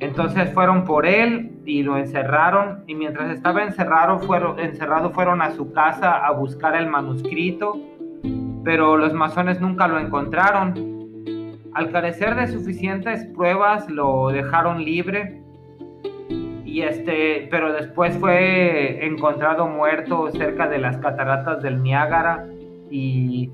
Entonces 0.00 0.52
fueron 0.52 0.84
por 0.84 1.06
él 1.06 1.49
y 1.70 1.84
lo 1.84 1.96
encerraron 1.96 2.82
y 2.88 2.96
mientras 2.96 3.30
estaba 3.30 3.62
encerrado 3.62 4.18
fueron, 4.18 4.58
encerrado 4.58 5.10
fueron 5.10 5.40
a 5.40 5.52
su 5.52 5.72
casa 5.72 6.26
a 6.26 6.32
buscar 6.32 6.74
el 6.74 6.88
manuscrito, 6.88 7.78
pero 8.64 8.96
los 8.96 9.12
masones 9.12 9.60
nunca 9.60 9.86
lo 9.86 10.00
encontraron. 10.00 10.74
Al 11.72 11.92
carecer 11.92 12.34
de 12.34 12.48
suficientes 12.48 13.24
pruebas 13.36 13.88
lo 13.88 14.30
dejaron 14.30 14.84
libre 14.84 15.42
y 16.64 16.82
este, 16.82 17.46
pero 17.52 17.72
después 17.72 18.18
fue 18.18 19.06
encontrado 19.06 19.68
muerto 19.68 20.28
cerca 20.32 20.68
de 20.68 20.78
las 20.78 20.96
cataratas 20.98 21.62
del 21.62 21.80
Niágara 21.84 22.46
y, 22.90 23.48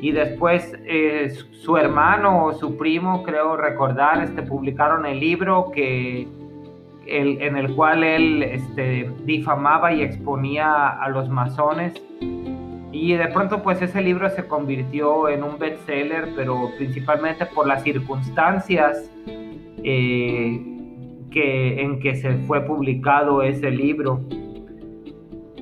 y 0.00 0.12
después 0.12 0.74
eh, 0.86 1.28
su 1.50 1.76
hermano 1.76 2.46
o 2.46 2.54
su 2.54 2.78
primo, 2.78 3.22
creo 3.22 3.54
recordar, 3.58 4.24
este, 4.24 4.42
publicaron 4.42 5.04
el 5.04 5.20
libro 5.20 5.70
que, 5.70 6.26
en 7.06 7.56
el 7.56 7.74
cual 7.74 8.02
él 8.04 8.42
este, 8.42 9.10
difamaba 9.24 9.92
y 9.92 10.02
exponía 10.02 10.88
a 10.88 11.08
los 11.08 11.28
masones 11.28 12.00
y 12.94 13.14
de 13.14 13.26
pronto 13.26 13.60
pues 13.62 13.82
ese 13.82 14.00
libro 14.00 14.30
se 14.30 14.46
convirtió 14.46 15.28
en 15.28 15.42
un 15.42 15.58
bestseller, 15.58 16.28
pero 16.36 16.70
principalmente 16.78 17.44
por 17.44 17.66
las 17.66 17.82
circunstancias 17.82 19.10
eh, 19.82 20.62
en 21.34 21.98
que 21.98 22.14
se 22.14 22.34
fue 22.46 22.60
publicado 22.60 23.42
ese 23.42 23.72
libro. 23.72 24.20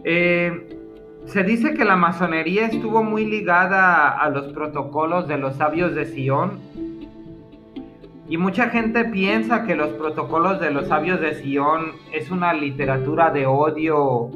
Eh, 0.04 0.68
se 1.24 1.42
dice 1.42 1.72
que 1.72 1.86
la 1.86 1.96
masonería 1.96 2.66
estuvo 2.66 3.02
muy 3.02 3.24
ligada 3.24 4.10
a 4.10 4.28
los 4.28 4.52
protocolos 4.52 5.26
de 5.26 5.38
los 5.38 5.56
sabios 5.56 5.94
de 5.94 6.04
Sion. 6.04 6.60
Y 8.32 8.38
mucha 8.38 8.70
gente 8.70 9.04
piensa 9.04 9.66
que 9.66 9.76
los 9.76 9.90
protocolos 9.90 10.58
de 10.58 10.70
los 10.70 10.88
sabios 10.88 11.20
de 11.20 11.34
Sion 11.34 11.92
es 12.14 12.30
una 12.30 12.54
literatura 12.54 13.30
de 13.30 13.44
odio 13.44 14.30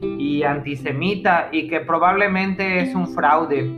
y 0.00 0.42
antisemita 0.42 1.50
y 1.52 1.68
que 1.68 1.80
probablemente 1.80 2.80
es 2.80 2.94
un 2.94 3.08
fraude. 3.08 3.76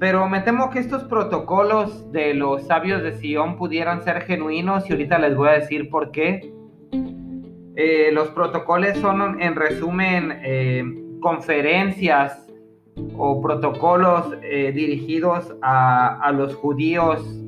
Pero 0.00 0.30
me 0.30 0.40
temo 0.40 0.70
que 0.70 0.78
estos 0.78 1.04
protocolos 1.04 2.10
de 2.10 2.32
los 2.32 2.62
sabios 2.62 3.02
de 3.02 3.12
Sion 3.18 3.58
pudieran 3.58 4.02
ser 4.02 4.22
genuinos 4.22 4.88
y 4.88 4.92
ahorita 4.92 5.18
les 5.18 5.36
voy 5.36 5.50
a 5.50 5.52
decir 5.52 5.90
por 5.90 6.10
qué. 6.10 6.54
Eh, 7.76 8.12
los 8.14 8.28
protocolos 8.28 8.96
son 8.96 9.42
en 9.42 9.56
resumen 9.56 10.38
eh, 10.42 10.82
conferencias 11.20 12.50
o 13.14 13.42
protocolos 13.42 14.34
eh, 14.42 14.72
dirigidos 14.74 15.54
a, 15.60 16.18
a 16.22 16.32
los 16.32 16.54
judíos 16.54 17.41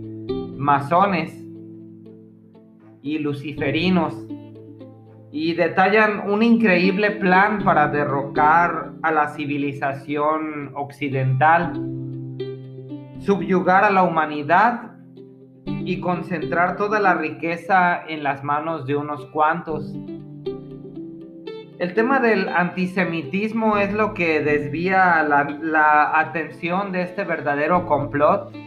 masones 0.65 1.31
y 3.03 3.19
luciferinos 3.19 4.15
y 5.31 5.53
detallan 5.53 6.31
un 6.31 6.43
increíble 6.43 7.11
plan 7.11 7.63
para 7.63 7.89
derrocar 7.89 8.93
a 9.03 9.11
la 9.13 9.29
civilización 9.29 10.71
occidental, 10.75 11.75
subyugar 13.19 13.85
a 13.85 13.91
la 13.91 14.05
humanidad 14.05 14.93
y 15.67 16.01
concentrar 16.01 16.77
toda 16.77 16.99
la 16.99 17.13
riqueza 17.13 18.03
en 18.09 18.23
las 18.23 18.43
manos 18.43 18.87
de 18.87 18.97
unos 18.97 19.27
cuantos. 19.27 19.95
El 21.79 21.93
tema 21.93 22.21
del 22.21 22.49
antisemitismo 22.49 23.77
es 23.77 23.93
lo 23.93 24.15
que 24.15 24.41
desvía 24.41 25.23
la, 25.25 26.19
atención 26.19 26.91
de 26.91 27.03
este 27.03 27.25
verdadero 27.25 27.85
complot 27.85 28.65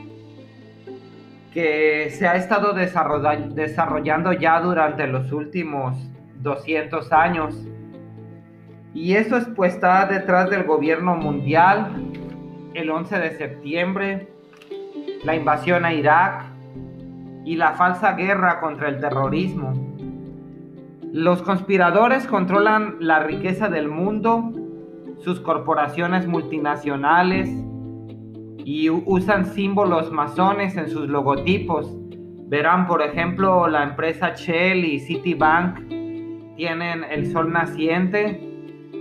que 1.57 2.11
se 2.11 2.27
ha 2.27 2.35
estado 2.35 2.73
desarrollando 2.73 4.31
ya 4.31 4.61
durante 4.61 5.07
los 5.07 5.31
últimos 5.31 5.97
200 6.35 7.11
años. 7.11 7.67
Y 8.93 9.15
eso 9.15 9.39
pues 9.55 9.73
está 9.73 10.05
detrás 10.05 10.51
del 10.51 10.65
gobierno 10.65 11.15
mundial, 11.15 12.11
el 12.75 12.91
11 12.91 13.17
de 13.17 13.37
septiembre, 13.39 14.27
la 15.23 15.35
invasión 15.35 15.83
a 15.83 15.95
Irak 15.95 16.45
y 17.43 17.55
la 17.55 17.71
falsa 17.71 18.11
guerra 18.11 18.59
contra 18.59 18.89
el 18.89 18.99
terrorismo. 18.99 19.73
Los 21.11 21.41
conspiradores 21.41 22.27
controlan 22.27 22.97
la 22.99 23.17
riqueza 23.17 23.67
del 23.67 23.87
mundo, 23.87 24.51
sus 25.21 25.39
corporaciones 25.39 26.27
multinacionales 26.27 27.49
y 28.67 28.89
usan 28.89 29.45
símbolos 29.45 30.11
masones 30.11 30.75
en 30.75 30.89
sus 30.89 31.07
logotipos. 31.07 31.89
Verán, 32.49 32.85
por 32.85 33.01
ejemplo, 33.01 33.65
la 33.69 33.81
empresa 33.81 34.33
Shell 34.35 34.83
y 34.83 34.99
Citibank 34.99 35.87
tienen 36.57 37.05
el 37.09 37.31
sol 37.31 37.53
naciente, 37.53 38.41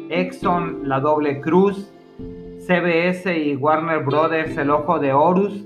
Exxon 0.08 0.88
la 0.88 1.00
doble 1.00 1.40
cruz, 1.40 1.92
CBS 2.60 3.36
y 3.36 3.56
Warner 3.56 4.04
Brothers 4.04 4.56
el 4.56 4.70
ojo 4.70 5.00
de 5.00 5.12
Horus. 5.12 5.64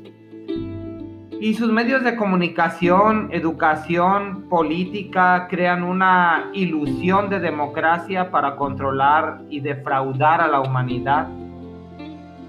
Y 1.38 1.52
sus 1.52 1.70
medios 1.70 2.02
de 2.02 2.16
comunicación, 2.16 3.28
educación, 3.32 4.48
política 4.48 5.46
crean 5.50 5.82
una 5.82 6.48
ilusión 6.54 7.28
de 7.28 7.38
democracia 7.38 8.30
para 8.30 8.56
controlar 8.56 9.42
y 9.50 9.60
defraudar 9.60 10.40
a 10.40 10.48
la 10.48 10.62
humanidad. 10.62 11.28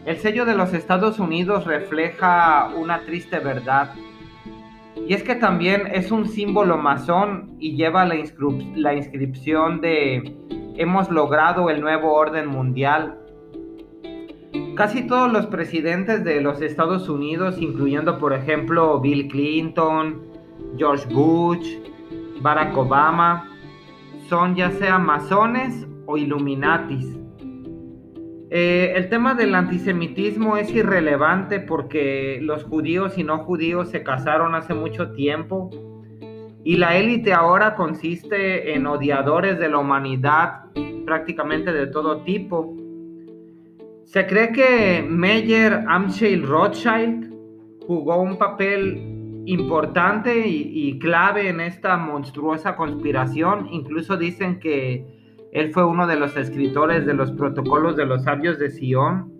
El 0.05 0.17
sello 0.17 0.45
de 0.45 0.55
los 0.55 0.73
Estados 0.73 1.19
Unidos 1.19 1.65
refleja 1.65 2.71
una 2.75 3.01
triste 3.01 3.39
verdad 3.39 3.93
y 5.07 5.13
es 5.13 5.23
que 5.23 5.35
también 5.35 5.83
es 5.93 6.11
un 6.11 6.27
símbolo 6.27 6.77
masón 6.77 7.55
y 7.59 7.75
lleva 7.75 8.05
la, 8.05 8.15
la 8.75 8.93
inscripción 8.93 9.81
de 9.81 10.35
hemos 10.77 11.09
logrado 11.11 11.69
el 11.69 11.81
nuevo 11.81 12.13
orden 12.13 12.47
mundial. 12.47 13.17
Casi 14.75 15.05
todos 15.05 15.31
los 15.31 15.47
presidentes 15.47 16.23
de 16.23 16.41
los 16.41 16.61
Estados 16.61 17.07
Unidos, 17.07 17.57
incluyendo 17.59 18.17
por 18.17 18.33
ejemplo 18.33 18.99
Bill 18.99 19.27
Clinton, 19.27 20.21
George 20.77 21.05
Bush, 21.13 21.77
Barack 22.41 22.75
Obama, 22.75 23.49
son 24.29 24.55
ya 24.55 24.71
sea 24.71 24.97
masones 24.97 25.87
o 26.05 26.17
illuminatis. 26.17 27.20
Eh, 28.53 28.95
el 28.97 29.07
tema 29.07 29.33
del 29.33 29.55
antisemitismo 29.55 30.57
es 30.57 30.69
irrelevante 30.75 31.61
porque 31.61 32.37
los 32.41 32.65
judíos 32.65 33.17
y 33.17 33.23
no 33.23 33.45
judíos 33.45 33.87
se 33.87 34.03
casaron 34.03 34.55
hace 34.55 34.73
mucho 34.73 35.13
tiempo 35.13 35.69
y 36.61 36.75
la 36.75 36.97
élite 36.97 37.31
ahora 37.31 37.75
consiste 37.75 38.73
en 38.73 38.87
odiadores 38.87 39.57
de 39.57 39.69
la 39.69 39.77
humanidad 39.77 40.65
prácticamente 41.05 41.71
de 41.71 41.87
todo 41.87 42.23
tipo. 42.23 42.75
Se 44.03 44.27
cree 44.27 44.51
que 44.51 45.01
Meyer 45.01 45.85
Amschel 45.87 46.45
Rothschild 46.45 47.33
jugó 47.87 48.21
un 48.21 48.37
papel 48.37 49.43
importante 49.45 50.45
y 50.45 50.99
clave 50.99 51.47
en 51.47 51.61
esta 51.61 51.95
monstruosa 51.95 52.75
conspiración. 52.75 53.69
Incluso 53.71 54.17
dicen 54.17 54.59
que 54.59 55.20
él 55.51 55.73
fue 55.73 55.85
uno 55.85 56.07
de 56.07 56.15
los 56.15 56.35
escritores 56.37 57.05
de 57.05 57.13
los 57.13 57.31
protocolos 57.33 57.97
de 57.97 58.05
los 58.05 58.23
sabios 58.23 58.57
de 58.57 58.69
Sion. 58.69 59.33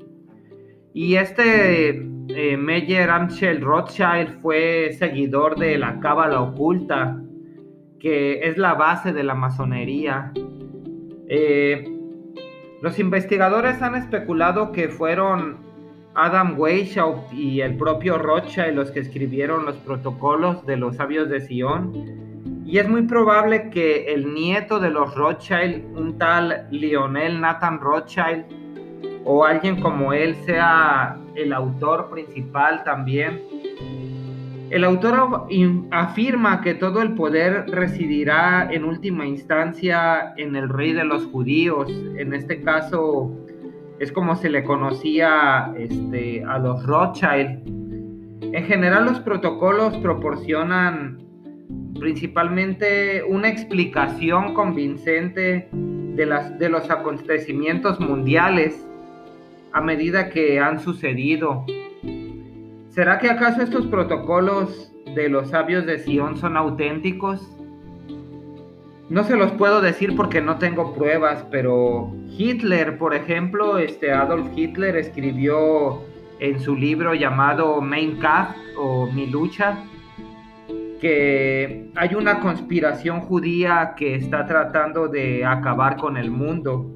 Y 0.93 1.15
este 1.15 1.89
eh, 2.27 2.57
Meyer 2.57 3.09
Amschel 3.09 3.61
Rothschild 3.61 4.41
fue 4.41 4.91
seguidor 4.99 5.57
de 5.57 5.77
la 5.77 5.99
cábala 6.01 6.41
oculta, 6.41 7.21
que 7.99 8.41
es 8.41 8.57
la 8.57 8.73
base 8.73 9.13
de 9.13 9.23
la 9.23 9.35
masonería. 9.35 10.33
Eh, 11.29 11.87
los 12.81 12.99
investigadores 12.99 13.81
han 13.81 13.95
especulado 13.95 14.73
que 14.73 14.89
fueron 14.89 15.59
Adam 16.13 16.59
Weishaupt 16.59 17.31
y 17.31 17.61
el 17.61 17.77
propio 17.77 18.17
Rothschild 18.17 18.75
los 18.75 18.91
que 18.91 18.99
escribieron 18.99 19.63
los 19.63 19.77
protocolos 19.77 20.65
de 20.65 20.75
los 20.75 20.97
sabios 20.97 21.29
de 21.29 21.39
Sion 21.39 22.30
y 22.71 22.79
es 22.79 22.87
muy 22.87 23.01
probable 23.01 23.69
que 23.69 24.13
el 24.13 24.33
nieto 24.33 24.79
de 24.79 24.89
los 24.89 25.13
Rothschild, 25.13 25.93
un 25.93 26.17
tal 26.17 26.67
Lionel 26.71 27.41
Nathan 27.41 27.81
Rothschild, 27.81 28.45
o 29.25 29.43
alguien 29.43 29.81
como 29.81 30.13
él 30.13 30.35
sea 30.45 31.17
el 31.35 31.51
autor 31.51 32.09
principal 32.09 32.81
también. 32.85 33.41
El 34.69 34.85
autor 34.85 35.47
afirma 35.91 36.61
que 36.61 36.73
todo 36.73 37.01
el 37.01 37.13
poder 37.13 37.65
residirá 37.69 38.69
en 38.71 38.85
última 38.85 39.25
instancia 39.25 40.33
en 40.37 40.55
el 40.55 40.69
rey 40.69 40.93
de 40.93 41.03
los 41.03 41.25
judíos. 41.25 41.91
En 42.15 42.33
este 42.33 42.61
caso 42.61 43.35
es 43.99 44.13
como 44.13 44.37
se 44.37 44.49
le 44.49 44.63
conocía 44.63 45.73
este, 45.77 46.45
a 46.45 46.57
los 46.57 46.85
Rothschild. 46.85 47.67
En 48.53 48.63
general 48.63 49.03
los 49.03 49.19
protocolos 49.19 49.97
proporcionan 49.97 51.30
principalmente 51.99 53.23
una 53.23 53.49
explicación 53.49 54.53
convincente 54.53 55.69
de, 55.71 56.25
las, 56.25 56.57
de 56.57 56.69
los 56.69 56.89
acontecimientos 56.89 57.99
mundiales 57.99 58.85
a 59.71 59.81
medida 59.81 60.29
que 60.29 60.59
han 60.59 60.79
sucedido 60.79 61.65
¿Será 62.91 63.19
que 63.19 63.29
acaso 63.29 63.61
estos 63.61 63.87
protocolos 63.87 64.91
de 65.15 65.29
los 65.29 65.51
sabios 65.51 65.85
de 65.85 65.99
Sion 65.99 66.35
son 66.35 66.57
auténticos? 66.57 67.41
No 69.09 69.23
se 69.23 69.37
los 69.37 69.53
puedo 69.53 69.79
decir 69.79 70.13
porque 70.13 70.41
no 70.41 70.57
tengo 70.57 70.93
pruebas, 70.93 71.45
pero 71.49 72.11
Hitler, 72.27 72.97
por 72.97 73.15
ejemplo, 73.15 73.77
este 73.77 74.11
Adolf 74.11 74.45
Hitler 74.57 74.97
escribió 74.97 76.01
en 76.39 76.59
su 76.59 76.75
libro 76.75 77.13
llamado 77.13 77.79
Mein 77.79 78.19
Kampf 78.19 78.57
o 78.77 79.07
Mi 79.07 79.25
lucha 79.27 79.85
que 81.01 81.89
hay 81.95 82.13
una 82.13 82.39
conspiración 82.39 83.21
judía 83.21 83.95
que 83.97 84.15
está 84.15 84.45
tratando 84.45 85.07
de 85.07 85.43
acabar 85.43 85.97
con 85.97 86.15
el 86.15 86.29
mundo. 86.29 86.95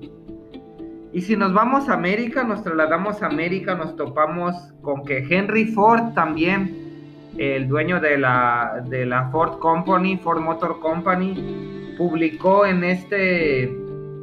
Y 1.11 1.21
si 1.21 1.35
nos 1.35 1.51
vamos 1.53 1.89
a 1.89 1.95
América, 1.95 2.43
nos 2.43 2.63
trasladamos 2.63 3.23
a 3.23 3.25
América, 3.25 3.73
nos 3.73 3.95
topamos 3.95 4.53
con 4.83 5.03
que 5.03 5.25
Henry 5.27 5.65
Ford 5.65 6.13
también, 6.13 7.33
el 7.37 7.67
dueño 7.67 7.99
de 7.99 8.19
la, 8.19 8.83
de 8.87 9.07
la 9.07 9.29
Ford 9.31 9.57
Company, 9.57 10.17
Ford 10.17 10.39
Motor 10.39 10.79
Company, 10.81 11.95
publicó 11.97 12.65
en 12.65 12.83
este 12.83 13.75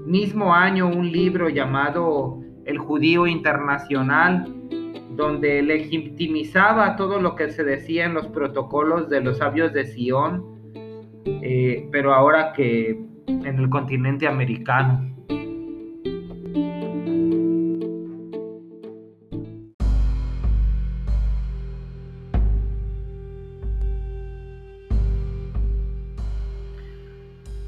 mismo 0.07 0.55
año 0.55 0.87
un 0.87 1.11
libro 1.11 1.49
llamado 1.49 2.39
El 2.67 2.79
Judío 2.79 3.27
Internacional, 3.27 4.47
donde 5.17 5.63
legitimizaba 5.63 6.97
todo 6.97 7.21
lo 7.21 7.35
que 7.37 7.51
se 7.51 7.65
decía 7.65 8.07
en 8.07 8.15
los 8.15 8.27
protocolos 8.29 9.09
de 9.09 9.21
los 9.21 9.39
sabios 9.39 9.73
de 9.73 9.87
Sion, 9.87 10.45
eh, 11.25 11.89
pero 11.91 12.15
ahora 12.15 12.53
que 12.53 12.99
en 13.27 13.59
el 13.59 13.69
continente 13.69 14.27
americano. 14.27 15.09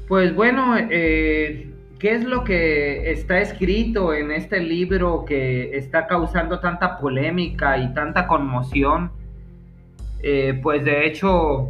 Pues 0.07 0.35
bueno, 0.35 0.75
eh, 0.77 1.74
¿qué 1.99 2.11
es 2.11 2.23
lo 2.23 2.43
que 2.43 3.11
está 3.11 3.39
escrito 3.39 4.13
en 4.13 4.31
este 4.31 4.59
libro 4.59 5.25
que 5.25 5.77
está 5.77 6.07
causando 6.07 6.59
tanta 6.59 6.97
polémica 6.97 7.77
y 7.77 7.93
tanta 7.93 8.27
conmoción? 8.27 9.11
Eh, 10.21 10.59
pues 10.61 10.83
de 10.83 11.05
hecho, 11.05 11.69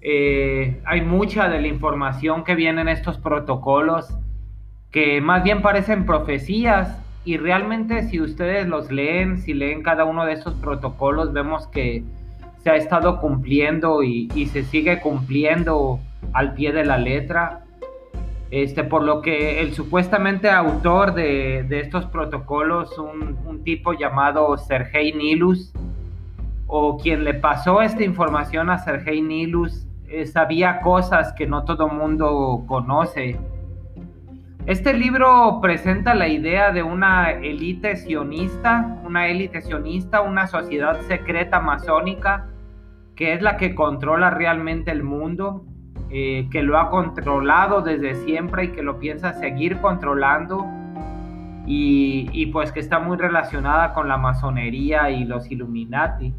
eh, 0.00 0.80
hay 0.84 1.00
mucha 1.00 1.48
de 1.48 1.60
la 1.60 1.66
información 1.68 2.44
que 2.44 2.54
viene 2.54 2.82
en 2.82 2.88
estos 2.88 3.18
protocolos 3.18 4.08
que 4.90 5.20
más 5.20 5.42
bien 5.42 5.62
parecen 5.62 6.06
profecías 6.06 7.02
y 7.24 7.36
realmente 7.38 8.04
si 8.04 8.20
ustedes 8.20 8.68
los 8.68 8.90
leen, 8.90 9.38
si 9.38 9.52
leen 9.52 9.82
cada 9.82 10.04
uno 10.04 10.24
de 10.24 10.34
esos 10.34 10.54
protocolos, 10.54 11.32
vemos 11.32 11.66
que 11.66 12.04
se 12.62 12.70
ha 12.70 12.76
estado 12.76 13.20
cumpliendo 13.20 14.02
y 14.02 14.48
se 14.52 14.62
sigue 14.62 15.00
cumpliendo 15.00 16.00
al 16.32 16.54
pie 16.54 16.72
de 16.72 16.84
la 16.84 16.98
letra. 16.98 17.65
Este, 18.50 18.84
por 18.84 19.02
lo 19.02 19.22
que 19.22 19.60
el 19.60 19.74
supuestamente 19.74 20.50
autor 20.50 21.14
de, 21.14 21.66
estos 21.70 22.06
protocolos, 22.06 22.96
un, 22.98 23.62
tipo 23.64 23.92
llamado 23.92 24.56
Sergei 24.56 25.12
Nilus, 25.12 25.72
o 26.68 26.96
quien 26.98 27.24
le 27.24 27.34
pasó 27.34 27.82
esta 27.82 28.04
información 28.04 28.70
a 28.70 28.78
Sergei 28.78 29.20
Nilus, 29.20 29.86
eh, 30.08 30.26
sabía 30.26 30.80
cosas 30.80 31.32
que 31.32 31.48
no 31.48 31.64
todo 31.64 31.88
mundo 31.88 32.62
conoce. 32.68 33.36
Este 34.66 34.94
libro 34.94 35.60
presenta 35.60 36.14
la 36.14 36.28
idea 36.28 36.70
de 36.70 36.84
una 36.84 37.30
élite 37.30 37.96
sionista, 37.96 38.98
una 39.04 39.26
élite 39.26 39.62
sionista, 39.62 40.20
una 40.20 40.46
sociedad 40.46 41.00
secreta 41.02 41.58
masónica, 41.58 42.46
que 43.16 43.32
es 43.32 43.42
la 43.42 43.56
que 43.56 43.74
controla 43.74 44.30
realmente 44.30 44.92
el 44.92 45.02
mundo, 45.02 45.64
eh, 46.08 46.46
que 46.52 46.62
lo 46.62 46.78
ha 46.78 46.88
controlado 46.88 47.82
desde 47.82 48.14
siempre 48.14 48.64
y 48.64 48.68
que 48.68 48.82
lo 48.82 49.00
piensa 49.00 49.32
seguir 49.32 49.78
controlando 49.78 50.64
y, 51.66 52.46
pues 52.52 52.70
que 52.70 52.78
está 52.78 53.00
muy 53.00 53.16
relacionada 53.16 53.92
con 53.92 54.06
la 54.06 54.16
masonería 54.16 55.10
y 55.10 55.24
los 55.24 55.50
Illuminati. 55.50 56.32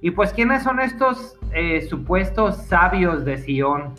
Y 0.00 0.12
pues 0.12 0.32
¿quiénes 0.32 0.62
son 0.62 0.78
estos 0.78 1.36
eh, 1.52 1.82
supuestos 1.82 2.56
sabios 2.56 3.24
de 3.24 3.38
Sion? 3.38 3.94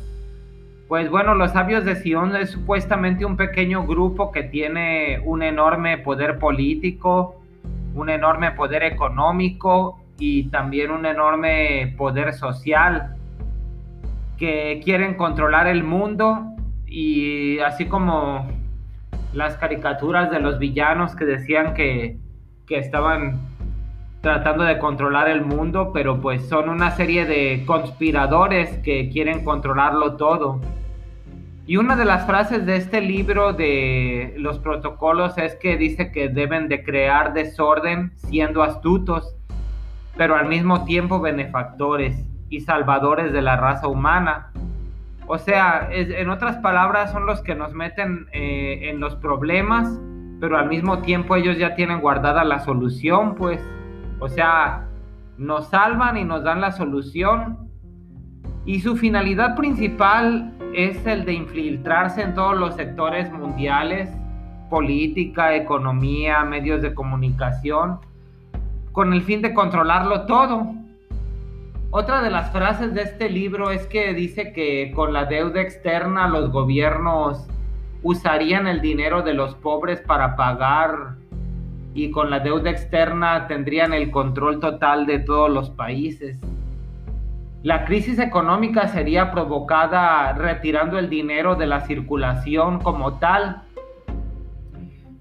Pues 0.88 1.10
bueno, 1.10 1.36
los 1.36 1.52
sabios 1.52 1.84
de 1.84 1.98
Sion 1.98 2.34
es 2.38 2.52
supuestamente 2.52 3.26
un 3.26 3.36
pequeño 3.36 3.86
grupo 3.86 4.32
que 4.32 4.44
tiene 4.44 5.20
un 5.26 5.44
enorme 5.44 5.98
poder 5.98 6.40
político, 6.40 7.42
un 7.94 8.10
enorme 8.10 8.52
poder 8.52 8.84
económico 8.84 10.00
y 10.18 10.46
también 10.46 10.92
un 10.92 11.06
enorme 11.06 11.94
poder 11.98 12.34
social 12.34 13.17
que 14.38 14.82
quieren 14.84 15.16
controlar 15.16 15.68
el 15.68 15.84
mundo 15.84 16.56
y 16.86 17.60
así 17.60 17.86
como 17.86 18.48
las 19.34 19.58
caricaturas 19.58 20.32
de 20.32 20.40
los 20.40 20.60
villanos 20.60 21.16
que 21.16 21.26
decían 21.26 21.74
que, 21.74 22.18
que 22.66 22.78
estaban 22.78 23.40
tratando 24.22 24.64
de 24.64 24.78
controlar 24.78 25.30
el 25.30 25.42
mundo, 25.44 25.92
pero 25.94 26.22
pues 26.22 26.48
son 26.48 26.70
una 26.70 26.92
serie 26.92 27.26
de 27.26 27.64
conspiradores 27.66 28.78
que 28.80 29.10
quieren 29.10 29.44
controlarlo 29.44 30.16
todo. 30.16 30.62
Y 31.66 31.78
una 31.78 31.96
de 31.96 32.06
las 32.06 32.26
frases 32.26 32.66
de 32.66 32.78
este 32.78 33.02
libro 33.02 33.54
de 33.54 34.34
los 34.38 34.58
protocolos 34.60 35.38
es 35.38 35.56
que 35.56 35.76
dice 35.78 36.12
que 36.12 36.30
deben 36.30 36.70
de 36.70 36.84
crear 36.84 37.34
desorden 37.34 38.14
siendo 38.16 38.64
astutos, 38.64 39.36
pero 40.16 40.36
al 40.36 40.48
mismo 40.48 40.86
tiempo 40.86 41.20
benefactores 41.20 42.24
y 42.50 42.62
salvadores 42.62 43.34
de 43.34 43.42
la 43.42 43.56
raza 43.56 43.88
humana. 43.88 44.52
O 45.28 45.38
sea, 45.38 45.90
en 45.92 46.30
otras 46.30 46.58
palabras, 46.58 47.12
son 47.12 47.26
los 47.26 47.42
que 47.42 47.54
nos 47.54 47.74
meten 47.74 48.28
eh, 48.32 48.90
en 48.90 49.00
los 49.00 49.16
problemas, 49.16 50.00
pero 50.40 50.58
al 50.58 50.70
mismo 50.70 51.00
tiempo 51.00 51.36
ellos 51.36 51.58
ya 51.58 51.76
tienen 51.76 52.00
guardada 52.00 52.46
la 52.46 52.60
solución, 52.60 53.36
pues. 53.36 53.62
O 54.20 54.30
sea, 54.30 54.88
nos 55.38 55.68
salvan 55.68 56.18
y 56.18 56.24
nos 56.24 56.44
dan 56.44 56.62
la 56.62 56.72
solución. 56.72 57.70
Y 58.66 58.80
su 58.80 58.96
finalidad 58.96 59.56
principal 59.56 60.54
es 60.74 61.06
el 61.06 61.26
de 61.26 61.34
infiltrarse 61.34 62.22
en 62.22 62.34
todos 62.34 62.58
los 62.58 62.76
sectores 62.76 63.32
mundiales, 63.32 64.10
política, 64.70 65.56
economía, 65.56 66.44
medios 66.44 66.82
de 66.82 66.94
comunicación, 66.94 68.00
con 68.92 69.14
el 69.14 69.22
fin 69.24 69.42
de 69.42 69.54
controlarlo 69.54 70.26
todo. 70.26 70.77
Otra 71.90 72.22
de 72.22 72.30
las 72.30 72.52
frases 72.52 72.94
de 72.94 73.04
este 73.04 73.30
libro 73.30 73.72
es 73.72 73.88
que 73.88 74.14
dice 74.14 74.52
que 74.52 74.92
con 74.94 75.14
la 75.14 75.24
deuda 75.24 75.62
externa 75.62 76.28
los 76.28 76.52
gobiernos 76.52 77.48
usarían 78.04 78.68
el 78.68 78.82
dinero 78.82 79.22
de 79.22 79.34
los 79.34 79.56
pobres 79.56 80.02
para 80.02 80.36
pagar 80.36 81.16
y 81.94 82.12
con 82.12 82.30
la 82.30 82.40
deuda 82.40 82.72
externa 82.72 83.48
tendrían 83.48 83.94
el 83.94 84.12
control 84.12 84.60
total 84.60 85.06
de 85.06 85.20
todos 85.20 85.50
los 85.50 85.70
países. 85.70 86.38
La 87.64 87.86
crisis 87.86 88.20
económica 88.20 88.90
sería 88.90 89.32
provocada 89.32 90.34
retirando 90.34 91.00
el 91.00 91.10
dinero 91.10 91.56
de 91.56 91.68
la 91.68 91.82
circulación 91.82 92.80
como 92.80 93.14
tal. 93.14 93.64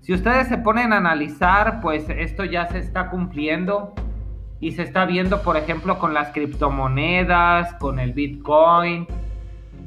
Si 0.00 0.12
ustedes 0.12 0.48
se 0.48 0.59
ponen 0.59 0.92
a 0.92 0.96
analizar, 0.96 1.81
pues 1.81 2.11
esto 2.11 2.44
ya 2.44 2.66
se 2.66 2.79
está 2.79 3.09
cumpliendo 3.09 3.94
y 4.60 4.72
se 4.72 4.82
está 4.82 5.04
viendo, 5.04 5.42
por 5.42 5.56
ejemplo, 5.56 5.98
con 5.98 6.14
las 6.14 6.32
criptomonedas, 6.32 7.74
con 7.74 7.98
el 7.98 8.12
Bitcoin 8.12 9.06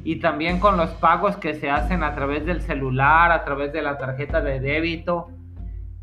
y 0.04 0.18
también 0.18 0.60
con 0.60 0.78
los 0.78 0.92
pagos 0.92 1.38
que 1.38 1.56
se 1.56 1.70
hacen 1.70 2.04
a 2.04 2.14
través 2.14 2.46
del 2.46 2.62
celular, 2.62 3.32
a 3.32 3.44
través 3.44 3.74
de 3.74 3.82
la 3.82 3.98
tarjeta 3.98 4.42
de 4.42 4.60
débito. 4.60 5.30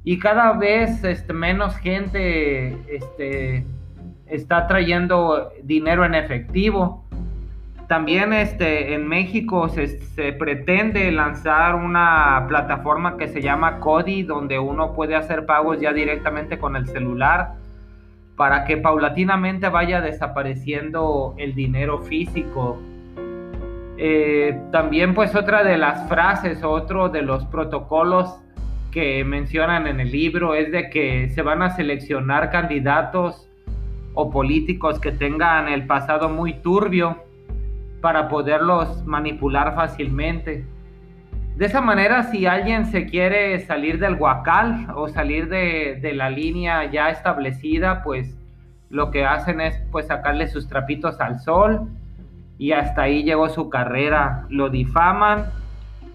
Y 0.02 0.18
cada 0.18 0.52
vez 0.52 1.02
este, 1.04 1.32
menos 1.32 1.76
gente 1.76 2.76
este, 2.92 3.64
está 4.26 4.66
trayendo 4.66 5.52
dinero 5.62 6.04
en 6.04 6.14
efectivo. 6.14 7.04
También 7.88 8.32
este, 8.32 8.94
en 8.94 9.06
México 9.06 9.68
se, 9.68 10.00
se, 10.00 10.32
pretende 10.32 11.10
lanzar 11.12 11.76
una 11.76 12.44
plataforma 12.48 13.16
que 13.16 13.28
se 13.28 13.40
llama 13.40 13.78
Cody, 13.78 14.24
donde 14.24 14.58
uno 14.58 14.92
puede 14.92 15.14
hacer 15.14 15.46
pagos 15.46 15.80
ya 15.80 15.92
directamente 15.92 16.58
con 16.58 16.74
el 16.74 16.88
celular 16.88 17.54
para 18.36 18.64
que 18.64 18.76
paulatinamente 18.76 19.68
vaya 19.68 20.00
desapareciendo 20.00 21.34
el 21.38 21.54
dinero 21.54 22.00
físico. 22.00 22.78
Eh, 23.98 24.60
también 24.72 25.14
pues 25.14 25.34
otra 25.34 25.64
de 25.64 25.78
las 25.78 26.06
frases, 26.08 26.62
otro 26.62 27.08
de 27.08 27.22
los 27.22 27.46
protocolos 27.46 28.38
que 28.90 29.24
mencionan 29.24 29.86
en 29.86 30.00
el 30.00 30.10
libro 30.10 30.54
es 30.54 30.70
de 30.70 30.90
que 30.90 31.30
se 31.30 31.42
van 31.42 31.62
a 31.62 31.70
seleccionar 31.70 32.50
candidatos 32.50 33.48
o 34.14 34.30
políticos 34.30 34.98
que 34.98 35.12
tengan 35.12 35.68
el 35.68 35.86
pasado 35.86 36.28
muy 36.28 36.54
turbio 36.60 37.22
para 38.00 38.28
poderlos 38.28 39.04
manipular 39.06 39.74
fácilmente. 39.74 40.64
De 41.56 41.64
esa 41.64 41.80
manera, 41.80 42.24
si 42.24 42.44
alguien 42.44 42.84
se 42.84 43.06
quiere 43.06 43.58
salir 43.60 43.98
del 43.98 44.16
guacal 44.16 44.88
o 44.94 45.08
salir 45.08 45.48
de, 45.48 45.98
de, 46.02 46.12
la 46.12 46.28
línea 46.28 46.90
ya 46.90 47.08
establecida, 47.08 48.02
pues 48.02 48.36
lo 48.90 49.10
que 49.10 49.24
hacen 49.24 49.62
es 49.62 49.82
pues 49.90 50.06
sacarle 50.08 50.48
sus 50.48 50.68
trapitos 50.68 51.18
al 51.18 51.40
sol 51.40 51.88
y 52.58 52.72
hasta 52.72 53.02
ahí 53.02 53.24
llegó 53.24 53.48
su 53.48 53.70
carrera. 53.70 54.44
Lo 54.50 54.68
difaman 54.68 55.46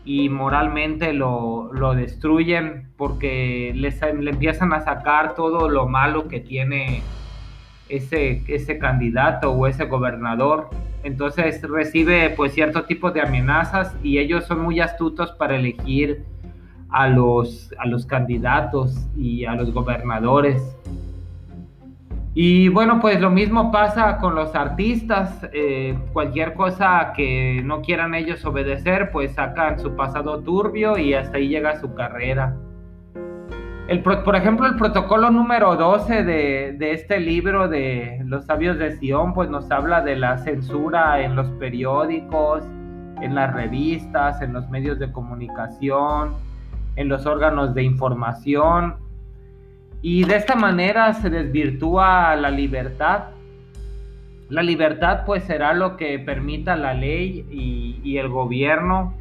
y 0.06 0.30
moralmente 0.30 1.12
lo, 1.12 1.74
lo 1.74 1.96
destruyen 1.96 2.90
porque 2.96 3.72
les, 3.76 4.00
le 4.02 4.30
empiezan 4.30 4.74
a 4.74 4.82
sacar 4.82 5.34
todo 5.34 5.70
lo 5.70 5.88
malo 5.88 6.28
que 6.28 6.40
tiene 6.40 7.02
ese, 7.92 8.44
ese 8.48 8.78
candidato 8.78 9.52
o 9.52 9.68
ese 9.68 9.86
gobernador. 9.86 10.70
Entonces 11.04 11.62
recibe 11.62 12.30
pues 12.32 12.54
cierto 12.54 12.84
tipo 12.86 13.12
de 13.12 13.22
amenazas 13.22 13.96
y 14.04 14.20
ellos 14.20 14.46
son 14.46 14.62
muy 14.62 14.80
astutos 14.80 15.32
para 15.34 15.56
elegir 15.56 16.24
a 16.90 17.08
los, 17.08 17.74
a 17.78 17.88
los 17.88 18.06
candidatos 18.06 18.96
y 19.18 19.46
a 19.46 19.56
los 19.56 19.74
gobernadores. 19.74 20.62
Y 22.34 22.70
bueno, 22.70 23.02
pues 23.02 23.20
lo 23.20 23.30
mismo 23.30 23.72
pasa 23.72 24.18
con 24.18 24.36
los 24.36 24.56
artistas. 24.56 25.46
Eh, 25.52 25.98
cualquier 26.14 26.54
cosa 26.54 27.12
que 27.16 27.62
no 27.64 27.82
quieran 27.82 28.16
ellos 28.16 28.46
obedecer, 28.46 29.12
pues 29.12 29.34
sacan 29.34 29.80
su 29.80 29.96
pasado 29.96 30.40
turbio 30.40 30.98
y 30.98 31.14
hasta 31.14 31.38
ahí 31.38 31.50
llega 31.50 31.80
su 31.82 31.94
carrera. 31.94 32.56
El, 33.92 34.02
por 34.02 34.36
ejemplo, 34.38 34.68
el 34.68 34.76
protocolo 34.78 35.30
número 35.32 35.76
12 35.76 36.24
de, 36.24 36.76
de, 36.78 36.94
este 36.94 37.20
libro 37.20 37.68
de 37.68 38.22
Los 38.26 38.46
Sabios 38.46 38.78
de 38.78 38.98
Sion, 38.98 39.34
pues 39.34 39.50
nos 39.50 39.70
habla 39.70 40.02
de 40.02 40.16
la 40.16 40.38
censura 40.38 41.22
en 41.22 41.36
los 41.36 41.48
periódicos, 41.60 42.64
en 43.22 43.36
las 43.36 43.54
revistas, 43.54 44.42
en 44.42 44.54
los 44.54 44.70
medios 44.70 44.98
de 44.98 45.12
comunicación, 45.12 46.36
en 46.96 47.10
los 47.10 47.26
órganos 47.26 47.74
de 47.74 47.84
información 47.84 48.96
y 50.02 50.24
de 50.24 50.36
esta 50.36 50.56
manera 50.56 51.14
se 51.14 51.30
desvirtúa 51.30 52.36
la 52.36 52.50
libertad. 52.50 53.26
La 54.50 54.64
libertad 54.64 55.24
pues 55.26 55.44
será 55.44 55.74
lo 55.74 55.96
que 55.96 56.18
permita 56.20 56.76
la 56.76 56.94
ley 56.94 57.46
y, 57.50 58.18
el 58.18 58.28
gobierno. 58.30 59.14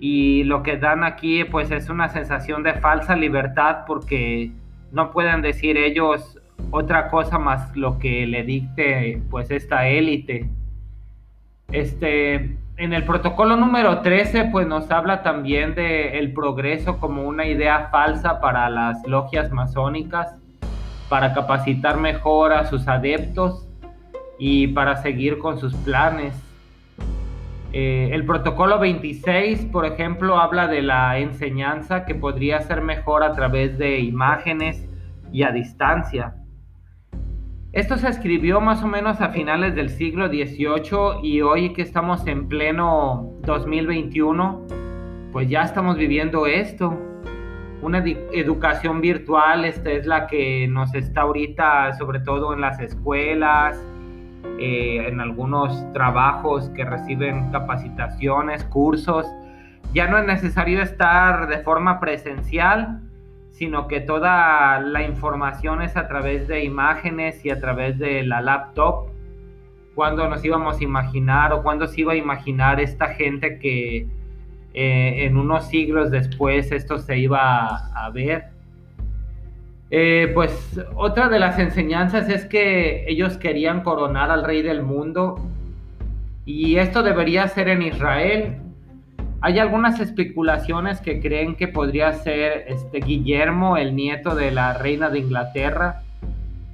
Y 0.00 0.44
lo 0.44 0.62
que 0.62 0.76
dan 0.76 1.04
aquí 1.04 1.44
pues 1.44 1.70
es 1.70 1.88
una 1.88 2.08
sensación 2.08 2.62
de 2.62 2.74
falsa 2.74 3.16
libertad 3.16 3.78
porque 3.86 4.52
no 4.92 5.10
pueden 5.12 5.42
decir 5.42 5.76
ellos 5.76 6.38
otra 6.70 7.08
cosa 7.08 7.38
más 7.38 7.74
lo 7.76 7.98
que 7.98 8.26
le 8.26 8.42
dicte 8.42 9.22
pues 9.30 9.50
esta 9.50 9.88
élite. 9.88 10.48
Este, 11.70 12.56
en 12.78 12.92
el 12.92 13.04
protocolo 13.04 13.56
número 13.56 14.00
13, 14.00 14.46
pues 14.52 14.66
nos 14.66 14.90
habla 14.90 15.22
también 15.22 15.74
de 15.74 16.18
el 16.18 16.32
progreso 16.32 16.98
como 16.98 17.22
una 17.24 17.44
idea 17.44 17.88
falsa 17.90 18.40
para 18.40 18.70
las 18.70 19.04
logias 19.06 19.50
masónicas, 19.50 20.34
para 21.08 21.34
capacitar 21.34 21.98
mejor 21.98 22.52
a 22.52 22.66
sus 22.66 22.86
adeptos 22.86 23.66
y 24.38 24.68
para 24.68 24.96
seguir 25.02 25.38
con 25.38 25.58
sus 25.58 25.74
planes. 25.74 26.34
Eh, 27.72 28.10
el 28.12 28.24
protocolo 28.24 28.78
26, 28.78 29.66
por 29.66 29.84
ejemplo, 29.84 30.38
habla 30.38 30.68
de 30.68 30.80
la 30.80 31.18
enseñanza 31.18 32.06
que 32.06 32.14
podría 32.14 32.60
ser 32.62 32.80
mejor 32.80 33.22
a 33.22 33.32
través 33.32 33.76
de 33.76 34.00
imágenes 34.00 34.88
y 35.32 35.42
a 35.42 35.52
distancia. 35.52 36.34
Esto 37.72 37.98
se 37.98 38.08
escribió 38.08 38.62
más 38.62 38.82
o 38.82 38.86
menos 38.86 39.20
a 39.20 39.28
finales 39.28 39.74
del 39.74 39.90
siglo 39.90 40.28
XVIII 40.28 41.20
y 41.22 41.42
hoy 41.42 41.74
que 41.74 41.82
estamos 41.82 42.26
en 42.26 42.48
pleno 42.48 43.30
2021, 43.42 44.66
pues 45.30 45.50
ya 45.50 45.62
estamos 45.62 45.98
viviendo 45.98 46.46
esto. 46.46 46.98
Una 47.82 47.98
educación 48.32 49.02
virtual 49.02 49.66
esta 49.66 49.90
es 49.90 50.06
la 50.06 50.26
que 50.26 50.66
nos 50.66 50.94
está 50.94 51.20
ahorita, 51.20 51.92
sobre 51.98 52.20
todo 52.20 52.54
en 52.54 52.62
las 52.62 52.80
escuelas, 52.80 53.78
eh, 54.58 55.06
en 55.08 55.20
algunos 55.20 55.92
trabajos 55.92 56.68
que 56.70 56.84
reciben 56.84 57.50
capacitaciones, 57.50 58.64
cursos. 58.64 59.26
Ya 59.94 60.08
no 60.08 60.18
es 60.18 60.26
necesario 60.26 60.82
estar 60.82 61.48
de 61.48 61.58
forma 61.58 62.00
presencial, 62.00 63.00
sino 63.50 63.88
que 63.88 64.00
toda 64.00 64.80
la 64.80 65.02
información 65.02 65.82
es 65.82 65.96
a 65.96 66.06
través 66.06 66.46
de 66.46 66.64
imágenes 66.64 67.44
y 67.44 67.50
a 67.50 67.60
través 67.60 67.98
de 67.98 68.22
la 68.22 68.40
laptop. 68.40 69.08
Cuando 69.94 70.28
nos 70.28 70.44
íbamos 70.44 70.80
a 70.80 70.84
imaginar 70.84 71.52
o 71.52 71.62
cuando 71.62 71.86
se 71.88 72.02
iba 72.02 72.12
a 72.12 72.16
imaginar 72.16 72.80
esta 72.80 73.08
gente 73.08 73.58
que 73.58 74.06
eh, 74.74 75.24
en 75.24 75.36
unos 75.36 75.66
siglos 75.66 76.10
después 76.10 76.70
esto 76.70 76.98
se 76.98 77.18
iba 77.18 77.66
a, 77.66 78.10
ver. 78.10 78.44
Eh, 79.90 80.30
pues 80.34 80.78
otra 80.96 81.28
de 81.28 81.38
las 81.38 81.58
enseñanzas 81.58 82.28
es 82.28 82.44
que 82.44 83.08
ellos 83.08 83.38
querían 83.38 83.82
coronar 83.82 84.30
al 84.30 84.44
rey 84.44 84.60
del 84.62 84.82
mundo 84.82 85.40
y 86.44 86.76
esto 86.76 87.02
debería 87.02 87.48
ser 87.48 87.68
en 87.68 87.82
Israel, 87.82 88.58
hay 89.40 89.60
algunas 89.60 90.00
especulaciones 90.00 91.00
que 91.00 91.20
creen 91.20 91.54
que 91.54 91.68
podría 91.68 92.12
ser 92.12 92.64
este 92.66 92.98
Guillermo, 92.98 93.76
el 93.76 93.94
nieto 93.94 94.34
de 94.34 94.50
la 94.50 94.74
reina 94.74 95.10
de 95.10 95.20
Inglaterra, 95.20 96.02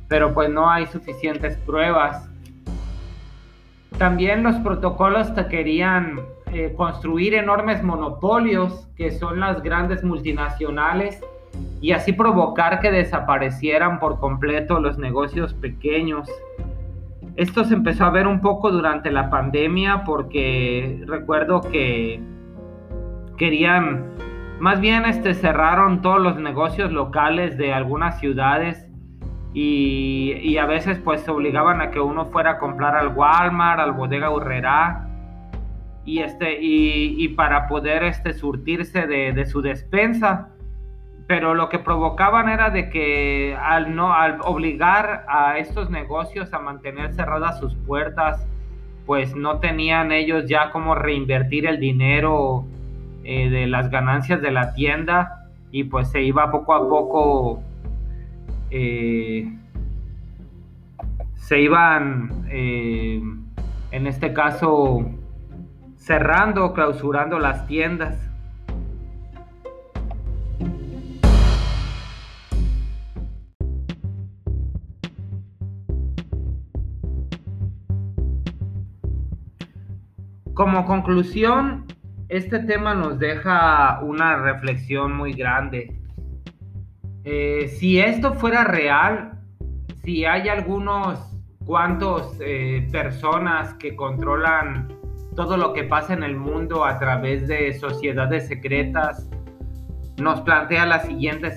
pero 0.08 0.32
pues 0.32 0.48
no 0.48 0.70
hay 0.70 0.86
suficientes 0.86 1.58
pruebas. 1.58 2.26
También 3.98 4.42
los 4.42 4.56
protocolos 4.56 5.34
te 5.34 5.46
querían 5.46 6.20
eh, 6.52 6.72
construir 6.74 7.34
enormes 7.34 7.82
monopolios, 7.82 8.88
que 8.96 9.10
son 9.10 9.40
las 9.40 9.62
grandes 9.62 10.02
multinacionales, 10.02 11.20
y 11.80 11.92
así 11.92 12.12
provocar 12.12 12.80
que 12.80 12.90
desaparecieran 12.90 13.98
por 13.98 14.18
completo 14.18 14.80
los 14.80 14.98
negocios 14.98 15.54
pequeños. 15.54 16.28
Esto 17.36 17.64
se 17.64 17.74
empezó 17.74 18.04
a 18.04 18.10
ver 18.10 18.26
un 18.26 18.40
poco 18.40 18.70
durante 18.70 19.10
la 19.10 19.28
pandemia 19.28 20.04
porque 20.04 21.02
recuerdo 21.06 21.60
que 21.60 22.20
querían, 23.36 24.04
más 24.60 24.80
bien 24.80 25.04
este, 25.04 25.34
cerraron 25.34 26.00
todos 26.00 26.20
los 26.20 26.36
negocios 26.36 26.92
locales 26.92 27.58
de 27.58 27.72
algunas 27.72 28.18
ciudades 28.20 28.86
y, 29.52 30.56
a 30.56 30.66
veces 30.66 30.98
pues 30.98 31.28
obligaban 31.28 31.80
a 31.80 31.90
que 31.90 32.00
uno 32.00 32.26
fuera 32.26 32.52
a 32.52 32.58
comprar 32.58 32.96
al 32.96 33.08
Walmart, 33.16 33.80
al 33.80 33.92
Bodega 33.92 34.30
Urrera 34.30 35.08
y, 36.04 36.18
este, 36.18 36.58
y, 36.60 37.28
para 37.28 37.68
poder 37.68 38.02
este, 38.04 38.32
surtirse 38.34 39.06
de, 39.06 39.46
su 39.46 39.62
despensa. 39.62 40.48
Pero 41.26 41.54
lo 41.54 41.68
que 41.68 41.78
provocaban 41.78 42.48
era 42.48 42.70
de 42.70 42.90
que 42.90 43.56
al, 43.60 43.94
no, 43.94 44.12
al 44.12 44.40
obligar 44.42 45.24
a 45.28 45.58
estos 45.58 45.88
negocios 45.90 46.52
a 46.52 46.58
mantener 46.58 47.14
cerradas 47.14 47.58
sus 47.58 47.74
puertas, 47.74 48.46
pues 49.06 49.34
no 49.34 49.58
tenían 49.58 50.12
ellos 50.12 50.46
ya 50.46 50.70
como 50.70 50.94
reinvertir 50.94 51.66
el 51.66 51.78
dinero 51.78 52.64
eh, 53.22 53.48
de 53.48 53.66
las 53.66 53.90
ganancias 53.90 54.42
de 54.42 54.50
la 54.50 54.74
tienda 54.74 55.48
y 55.70 55.84
pues 55.84 56.10
se 56.10 56.22
iba 56.22 56.50
poco 56.50 56.74
a 56.74 56.88
poco, 56.88 57.62
eh, 58.70 59.52
se 61.34 61.60
iban, 61.60 62.46
eh, 62.48 63.20
en 63.90 64.06
este 64.06 64.32
caso, 64.32 65.04
cerrando, 65.96 66.72
clausurando 66.74 67.38
las 67.38 67.66
tiendas. 67.66 68.30
Como 80.54 80.86
conclusión, 80.86 81.84
este 82.28 82.60
tema 82.60 82.94
nos 82.94 83.18
deja 83.18 83.98
una 84.02 84.36
reflexión 84.36 85.12
muy 85.12 85.32
grande. 85.32 85.98
Eh, 87.24 87.66
si 87.76 87.98
esto 87.98 88.34
fuera 88.34 88.62
real, 88.62 89.32
si 90.04 90.24
hay 90.24 90.48
algunos 90.48 91.18
cuantos 91.66 92.36
eh, 92.40 92.86
personas 92.92 93.74
que 93.74 93.96
controlan 93.96 94.88
todo 95.34 95.56
lo 95.56 95.72
que 95.72 95.82
pasa 95.82 96.12
en 96.12 96.22
el 96.22 96.36
mundo 96.36 96.84
a 96.84 97.00
través 97.00 97.48
de 97.48 97.72
sociedades 97.72 98.46
secretas, 98.46 99.28
nos 100.22 100.40
plantea 100.42 100.86
la 100.86 101.00
siguiente, 101.00 101.50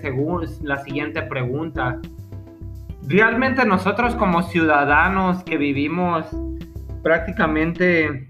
la 0.63 0.77
siguiente 0.77 1.21
pregunta. 1.21 1.99
realmente 3.07 3.63
nosotros 3.63 4.15
como 4.15 4.41
ciudadanos 4.41 5.43
que 5.43 5.57
vivimos 5.57 6.25
prácticamente 7.03 8.27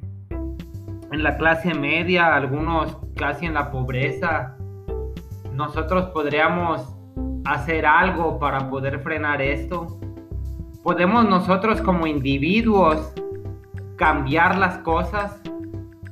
en 1.12 1.24
la 1.24 1.38
clase 1.38 1.74
media, 1.74 2.36
algunos 2.36 2.98
casi 3.16 3.46
en 3.46 3.54
la 3.54 3.72
pobreza, 3.72 4.58
nosotros 5.54 6.10
podríamos 6.10 6.96
hacer 7.46 7.86
algo 7.86 8.40
para 8.40 8.70
poder 8.70 9.00
frenar 9.00 9.42
esto. 9.42 10.00
¿Podemos 10.84 11.28
nosotros 11.28 11.82
como 11.82 12.08
individuos 12.08 13.14
cambiar 13.96 14.58
las 14.58 14.78
cosas? 14.80 15.42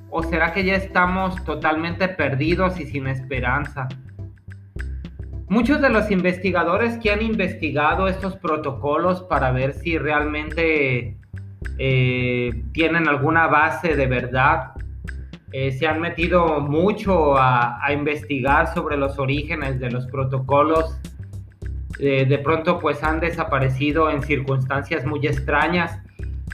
¿O 0.10 0.24
será 0.24 0.54
que 0.54 0.64
ya 0.64 0.76
estamos 0.76 1.44
totalmente 1.44 2.08
perdidos 2.08 2.80
y 2.80 2.86
sin 2.86 3.08
esperanza? 3.08 3.88
Muchos 5.48 5.80
de 5.80 5.90
los 5.90 6.10
investigadores 6.10 6.98
que 6.98 7.12
han 7.12 7.22
investigado 7.22 8.08
estos 8.08 8.36
protocolos 8.38 9.22
para 9.24 9.52
ver 9.52 9.74
si 9.74 9.98
realmente 9.98 11.18
eh, 11.78 12.64
tienen 12.72 13.08
alguna 13.08 13.48
base 13.48 13.96
de 13.96 14.08
verdad, 14.08 14.72
eh, 15.58 15.72
se 15.72 15.88
han 15.88 16.02
metido 16.02 16.60
mucho 16.60 17.38
a, 17.38 17.80
investigar 17.94 18.74
sobre 18.74 18.98
los 18.98 19.18
orígenes 19.18 19.80
de 19.80 19.90
los 19.90 20.06
protocolos. 20.08 21.00
Eh, 21.98 22.26
de 22.26 22.38
pronto 22.40 22.78
pues 22.78 23.02
han 23.04 23.22
desaparecido 23.22 24.10
en 24.10 24.22
circunstancias 24.22 25.06
muy 25.06 25.26
extrañas, 25.26 25.98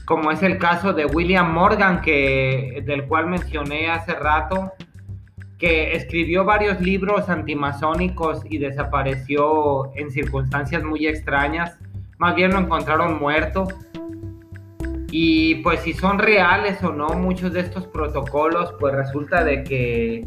como 0.04 0.30
es 0.30 0.44
el 0.44 0.56
caso 0.56 0.92
de 0.92 1.06
William 1.06 1.52
Morgan, 1.52 2.00
que, 2.00 2.80
del 2.86 3.08
cual 3.08 3.26
mencioné 3.26 3.90
hace 3.90 4.14
rato, 4.14 4.70
que 5.58 5.96
escribió 5.96 6.44
varios 6.44 6.80
libros 6.80 7.28
antimasónicos 7.28 8.42
y 8.48 8.58
desapareció 8.58 9.92
en 9.96 10.12
circunstancias 10.12 10.84
muy 10.84 11.08
extrañas. 11.08 11.76
Más 12.18 12.36
bien 12.36 12.52
lo 12.52 12.60
encontraron 12.60 13.18
muerto. 13.18 13.66
Y 15.14 15.56
pues 15.56 15.80
si 15.80 15.92
son 15.92 16.18
reales 16.18 16.82
o 16.82 16.90
no 16.90 17.10
muchos 17.10 17.52
de 17.52 17.60
estos 17.60 17.86
protocolos, 17.86 18.74
pues 18.80 18.94
resulta 18.94 19.44
de 19.44 19.62
que 19.62 20.24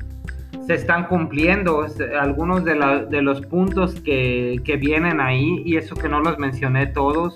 se 0.68 0.76
están 0.76 1.08
cumpliendo. 1.08 1.88
Algunos 2.20 2.64
de, 2.64 2.76
los 2.76 3.42
puntos 3.48 4.00
que, 4.02 4.62
vienen 4.80 5.20
ahí 5.20 5.64
y 5.66 5.78
eso 5.78 5.96
que 5.96 6.08
no 6.08 6.22
los 6.22 6.38
mencioné 6.38 6.86
todos, 6.86 7.36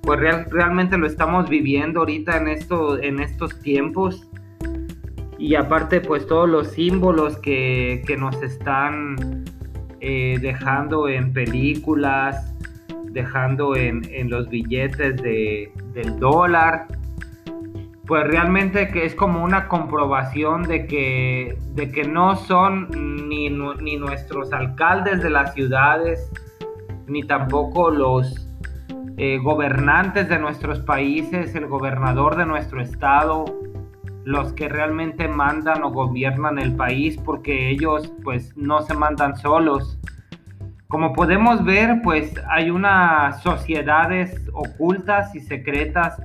pues 0.00 0.18
realmente 0.50 0.96
lo 0.96 1.06
estamos 1.06 1.50
viviendo 1.50 2.00
ahorita 2.00 2.38
en, 2.38 2.48
esto, 2.48 3.00
en 3.02 3.20
estos 3.20 3.60
tiempos. 3.60 4.26
Y 5.38 5.56
aparte 5.56 6.00
pues 6.00 6.26
todos 6.26 6.48
los 6.48 6.68
símbolos 6.68 7.36
que, 7.40 8.02
nos 8.18 8.40
están 8.42 9.44
eh, 10.00 10.38
dejando 10.40 11.08
en 11.08 11.30
películas, 11.30 12.54
dejando 13.14 13.76
en, 13.76 14.02
los 14.28 14.48
billetes 14.50 15.16
de, 15.16 15.72
del 15.94 16.18
dólar, 16.18 16.88
pues 18.06 18.26
realmente 18.26 18.88
que 18.88 19.06
es 19.06 19.14
como 19.14 19.42
una 19.42 19.68
comprobación 19.68 20.64
de 20.64 20.86
que, 20.86 21.56
de 21.72 21.90
que 21.90 22.04
no 22.04 22.36
son 22.36 22.90
ni, 23.28 23.48
ni 23.48 23.96
nuestros 23.96 24.52
alcaldes 24.52 25.22
de 25.22 25.30
las 25.30 25.54
ciudades, 25.54 26.30
ni 27.06 27.22
tampoco 27.22 27.90
los 27.90 28.48
eh, 29.16 29.38
gobernantes 29.38 30.28
de 30.28 30.38
nuestros 30.38 30.80
países, 30.80 31.54
el 31.54 31.66
gobernador 31.66 32.36
de 32.36 32.46
nuestro 32.46 32.82
estado, 32.82 33.44
los 34.24 34.52
que 34.54 34.68
realmente 34.68 35.28
mandan 35.28 35.84
o 35.84 35.90
gobiernan 35.90 36.58
el 36.58 36.74
país 36.74 37.16
porque 37.24 37.70
ellos 37.70 38.12
pues 38.24 38.56
no 38.56 38.82
se 38.82 38.94
mandan 38.94 39.36
solos. 39.36 39.98
Como 40.94 41.12
podemos 41.12 41.64
ver, 41.64 42.02
pues 42.04 42.32
hay 42.48 42.70
unas 42.70 43.42
sociedades 43.42 44.48
ocultas 44.52 45.34
y 45.34 45.40
secretas 45.40 46.22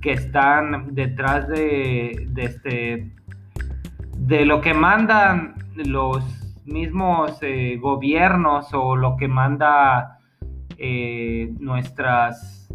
que 0.00 0.14
están 0.14 0.92
detrás 0.92 1.46
de, 1.46 2.26
este, 2.34 3.12
de 4.16 4.44
lo 4.44 4.60
que 4.60 4.74
mandan 4.74 5.54
los 5.76 6.24
mismos 6.66 7.38
eh, 7.42 7.78
gobiernos 7.80 8.74
o 8.74 8.96
lo 8.96 9.16
que 9.16 9.28
manda 9.28 10.18
eh, 10.78 11.52
nuestras 11.60 12.68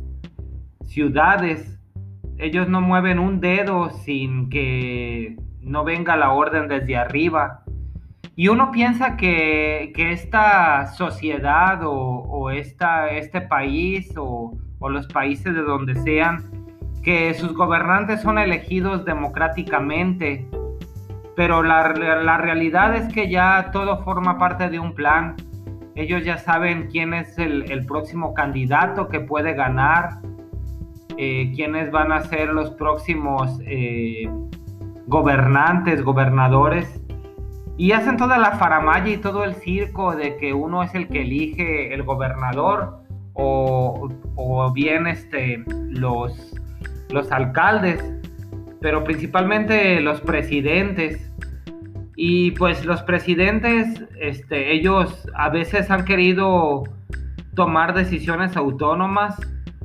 ciudades 0.86 1.78
ellos 2.38 2.70
no 2.70 2.80
mueven 2.80 3.20
un 3.20 3.42
dedo 3.42 3.90
sin 3.90 4.50
que 4.50 5.36
no 5.60 5.84
venga 5.84 6.16
la 6.16 6.32
orden 6.32 6.70
desde 6.70 6.96
arriba. 6.96 7.63
Y 8.36 8.48
uno 8.48 8.72
piensa 8.72 9.16
que, 9.16 9.94
esta 9.96 10.88
sociedad 10.88 11.82
o, 11.84 12.50
este 12.50 13.42
país 13.42 14.12
o, 14.18 14.58
los 14.90 15.08
países 15.08 15.54
de 15.54 15.62
donde 15.62 15.96
sean, 15.96 16.44
que 17.04 17.34
sus 17.34 17.54
gobernantes 17.54 18.22
son 18.22 18.38
elegidos 18.38 19.06
democráticamente, 19.06 20.48
pero 21.36 21.64
la, 21.64 21.94
realidad 22.38 22.96
es 22.96 23.14
que 23.14 23.30
ya 23.30 23.70
todo 23.72 24.04
forma 24.04 24.38
parte 24.38 24.70
de 24.70 24.80
un 24.80 24.94
plan. 24.94 25.36
Ellos 25.96 26.24
ya 26.26 26.38
saben 26.38 26.88
quién 26.92 27.14
es 27.14 27.38
el 27.38 27.86
próximo 27.88 28.34
candidato 28.34 29.08
que 29.10 29.20
puede 29.20 29.54
ganar, 29.54 30.20
eh, 31.18 31.52
quiénes 31.56 31.92
van 31.92 32.12
a 32.12 32.22
ser 32.22 32.50
los 32.50 32.72
próximos 32.72 33.60
eh, 33.66 34.28
gobernantes, 35.06 36.02
gobernadores, 36.02 37.03
y 37.78 37.92
hacen 37.92 38.18
toda 38.18 38.38
la 38.38 38.52
faramaya 38.52 39.12
y 39.12 39.18
todo 39.18 39.44
el 39.44 39.56
circo 39.56 40.16
de 40.16 40.38
que 40.38 40.54
uno 40.54 40.84
es 40.84 40.94
el 40.94 41.08
que 41.08 41.22
elige 41.22 41.94
el 41.94 42.04
gobernador 42.04 43.00
o, 43.34 44.10
bien 44.74 45.08
este, 45.08 45.64
los, 45.90 46.56
los 47.10 47.32
alcaldes, 47.32 48.04
pero 48.80 49.04
principalmente 49.04 50.00
los 50.02 50.22
presidentes. 50.22 51.30
Y 52.16 52.52
pues 52.52 52.86
los 52.86 53.02
presidentes, 53.02 54.04
este, 54.20 54.72
ellos 54.72 55.28
a 55.34 55.50
veces 55.50 55.90
han 55.90 56.06
querido 56.06 56.84
tomar 57.56 57.96
decisiones 57.96 58.56
autónomas 58.56 59.36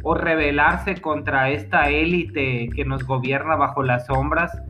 o 0.03 0.15
rebelarse 0.15 1.01
contra 1.01 1.51
esta 1.51 1.89
élite 1.89 2.69
que 2.75 2.85
nos 2.85 3.05
gobierna 3.05 3.57
bajo 3.57 3.83
las 3.83 4.07
sombras. 4.07 4.63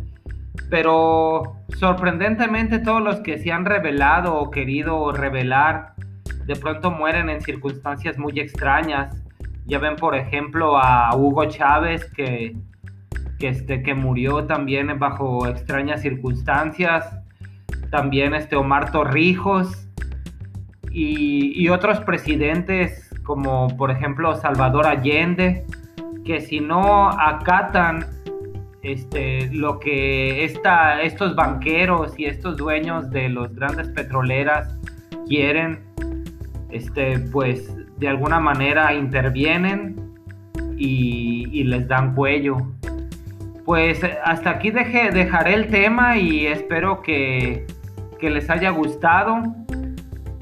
Pero 0.71 1.57
sorprendentemente 1.77 2.79
todos 2.79 3.03
los 3.03 3.21
que 3.21 3.39
se 3.39 3.53
han 3.53 3.65
rebelado 3.65 4.37
o 4.37 4.51
querido 4.51 5.13
rebelar 5.13 5.95
de 6.47 6.57
pronto 6.57 6.91
mueren 6.91 7.29
en 7.29 7.41
circunstancias 7.41 8.19
muy 8.19 8.39
extrañas. 8.41 9.23
Ya 9.67 9.79
ven 9.79 9.97
por 9.97 10.15
ejemplo 10.15 10.79
a 10.79 11.15
Hugo 11.15 11.45
Chávez 11.47 12.05
que, 12.15 12.57
que, 13.39 13.49
este, 13.49 13.83
que 13.83 13.95
murió 13.95 14.45
también 14.45 14.99
bajo 14.99 15.47
extrañas 15.47 16.03
circunstancias. 16.03 17.19
También 17.91 18.35
este 18.35 18.57
Omar 18.57 18.93
Torrijos 18.93 19.89
y, 20.91 21.53
y 21.63 21.69
otros 21.69 22.01
presidentes 22.01 23.09
como 23.29 23.69
por 23.77 23.91
ejemplo 23.91 24.35
Salvador 24.37 24.87
Allende, 24.87 25.67
que 26.25 26.41
si 26.41 26.61
no 26.61 27.11
acatan 27.11 28.07
este, 28.89 29.51
lo 29.53 29.79
que 29.79 30.45
estos 30.45 31.37
banqueros 31.37 32.19
y 32.19 32.25
estos 32.27 32.57
dueños 32.57 33.11
de 33.11 33.29
los 33.29 33.55
grandes 33.55 33.89
petroleras 33.89 34.75
quieren, 35.29 35.81
este, 36.71 37.19
pues 37.19 37.75
de 37.99 38.09
alguna 38.09 38.41
manera 38.41 38.95
intervienen 38.95 39.97
y, 40.77 41.65
les 41.65 41.87
dan 41.89 42.15
cuello. 42.15 42.57
Pues 43.65 44.01
hasta 44.25 44.51
aquí 44.51 44.71
dejaré 44.71 45.55
el 45.55 45.67
tema 45.67 46.17
y 46.17 46.47
espero 46.47 47.03
que, 47.03 47.67
les 48.21 48.49
haya 48.49 48.71
gustado. 48.71 49.43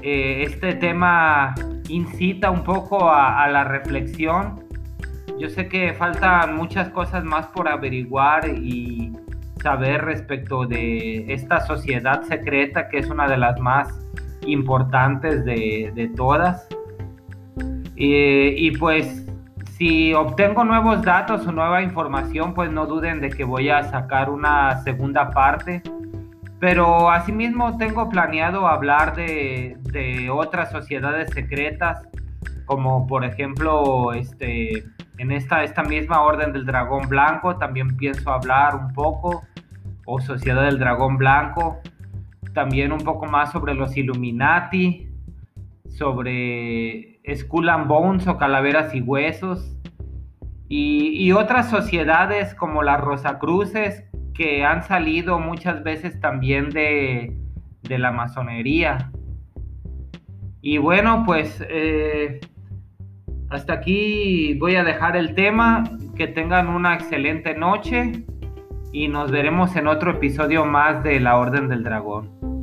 Eh, 0.01 0.43
este 0.43 0.75
tema 0.75 1.53
incita 1.89 2.51
un 2.51 2.63
poco 2.63 3.09
a, 3.09 3.47
la 3.49 3.63
reflexión. 3.63 4.66
Yo 5.39 5.49
sé 5.49 5.67
que 5.67 5.93
faltan 5.93 6.55
muchas 6.55 6.89
cosas 6.89 7.23
más 7.23 7.47
por 7.47 7.67
averiguar 7.67 8.47
y 8.49 9.13
saber 9.61 10.05
respecto 10.05 10.65
de 10.65 11.31
esta 11.33 11.61
sociedad 11.61 12.23
secreta 12.23 12.89
que 12.89 12.99
es 12.99 13.09
una 13.09 13.27
de 13.27 13.37
las 13.37 13.59
más 13.59 13.87
importantes 14.45 15.45
de, 15.45 16.11
todas. 16.15 16.67
y 17.95 18.71
pues 18.77 19.27
si 19.77 20.11
obtengo 20.11 20.63
nuevos 20.63 21.03
datos 21.03 21.45
o 21.45 21.51
nueva 21.51 21.83
información, 21.83 22.55
pues 22.55 22.71
no 22.71 22.87
duden 22.87 23.21
de 23.21 23.29
que 23.29 23.43
voy 23.43 23.69
a 23.69 23.83
sacar 23.83 24.31
una 24.31 24.81
segunda 24.81 25.29
parte. 25.29 25.83
Pero 26.59 27.11
asimismo 27.11 27.77
tengo 27.77 28.09
planeado 28.09 28.67
hablar 28.67 29.15
de, 29.15 29.77
otras 30.33 30.71
sociedades 30.71 31.29
secretas, 31.29 32.07
como 32.67 33.07
por 33.07 33.25
ejemplo 33.25 34.13
este, 34.13 34.83
en 35.17 35.31
esta, 35.31 35.63
esta 35.63 35.81
misma 35.81 36.21
Orden 36.21 36.53
del 36.53 36.65
Dragón 36.65 37.09
Blanco, 37.09 37.57
también 37.57 37.97
pienso 37.97 38.29
hablar 38.29 38.75
un 38.75 38.93
poco, 38.93 39.41
o 40.05 40.19
Sociedad 40.21 40.63
del 40.63 40.77
Dragón 40.77 41.17
Blanco, 41.17 41.79
también 42.53 42.91
un 42.91 42.99
poco 42.99 43.25
más 43.25 43.51
sobre 43.51 43.73
los 43.73 43.97
Illuminati, 43.97 45.09
sobre 45.89 47.19
Skull 47.35 47.69
and 47.69 47.87
Bones 47.87 48.27
o 48.27 48.37
Calaveras 48.37 48.93
y 48.93 49.01
Huesos, 49.01 49.73
y, 50.69 51.31
otras 51.31 51.69
sociedades 51.69 52.53
como 52.53 52.83
las 52.83 52.99
Rosacruces 52.99 54.03
que 54.33 54.65
han 54.65 54.83
salido 54.83 55.39
muchas 55.39 55.81
veces 55.81 56.19
también 56.19 56.69
de, 56.69 57.33
la 57.83 58.11
masonería. 58.11 59.11
Y 60.61 60.77
bueno, 60.77 61.23
pues 61.25 61.63
eh, 61.69 62.41
hasta 63.49 63.73
aquí 63.73 64.53
voy 64.55 64.75
a 64.75 64.83
dejar 64.83 65.15
el 65.15 65.35
tema. 65.35 65.83
Que 66.15 66.27
tengan 66.27 66.67
una 66.67 66.95
excelente 66.95 67.53
noche 67.53 68.25
y 68.91 69.07
nos 69.07 69.29
veremos 69.29 69.75
en 69.75 69.87
otro 69.87 70.11
episodio 70.11 70.65
más 70.65 71.03
de 71.03 71.19
La 71.19 71.37
Orden 71.37 71.67
del 71.67 71.83
Dragón. 71.83 72.56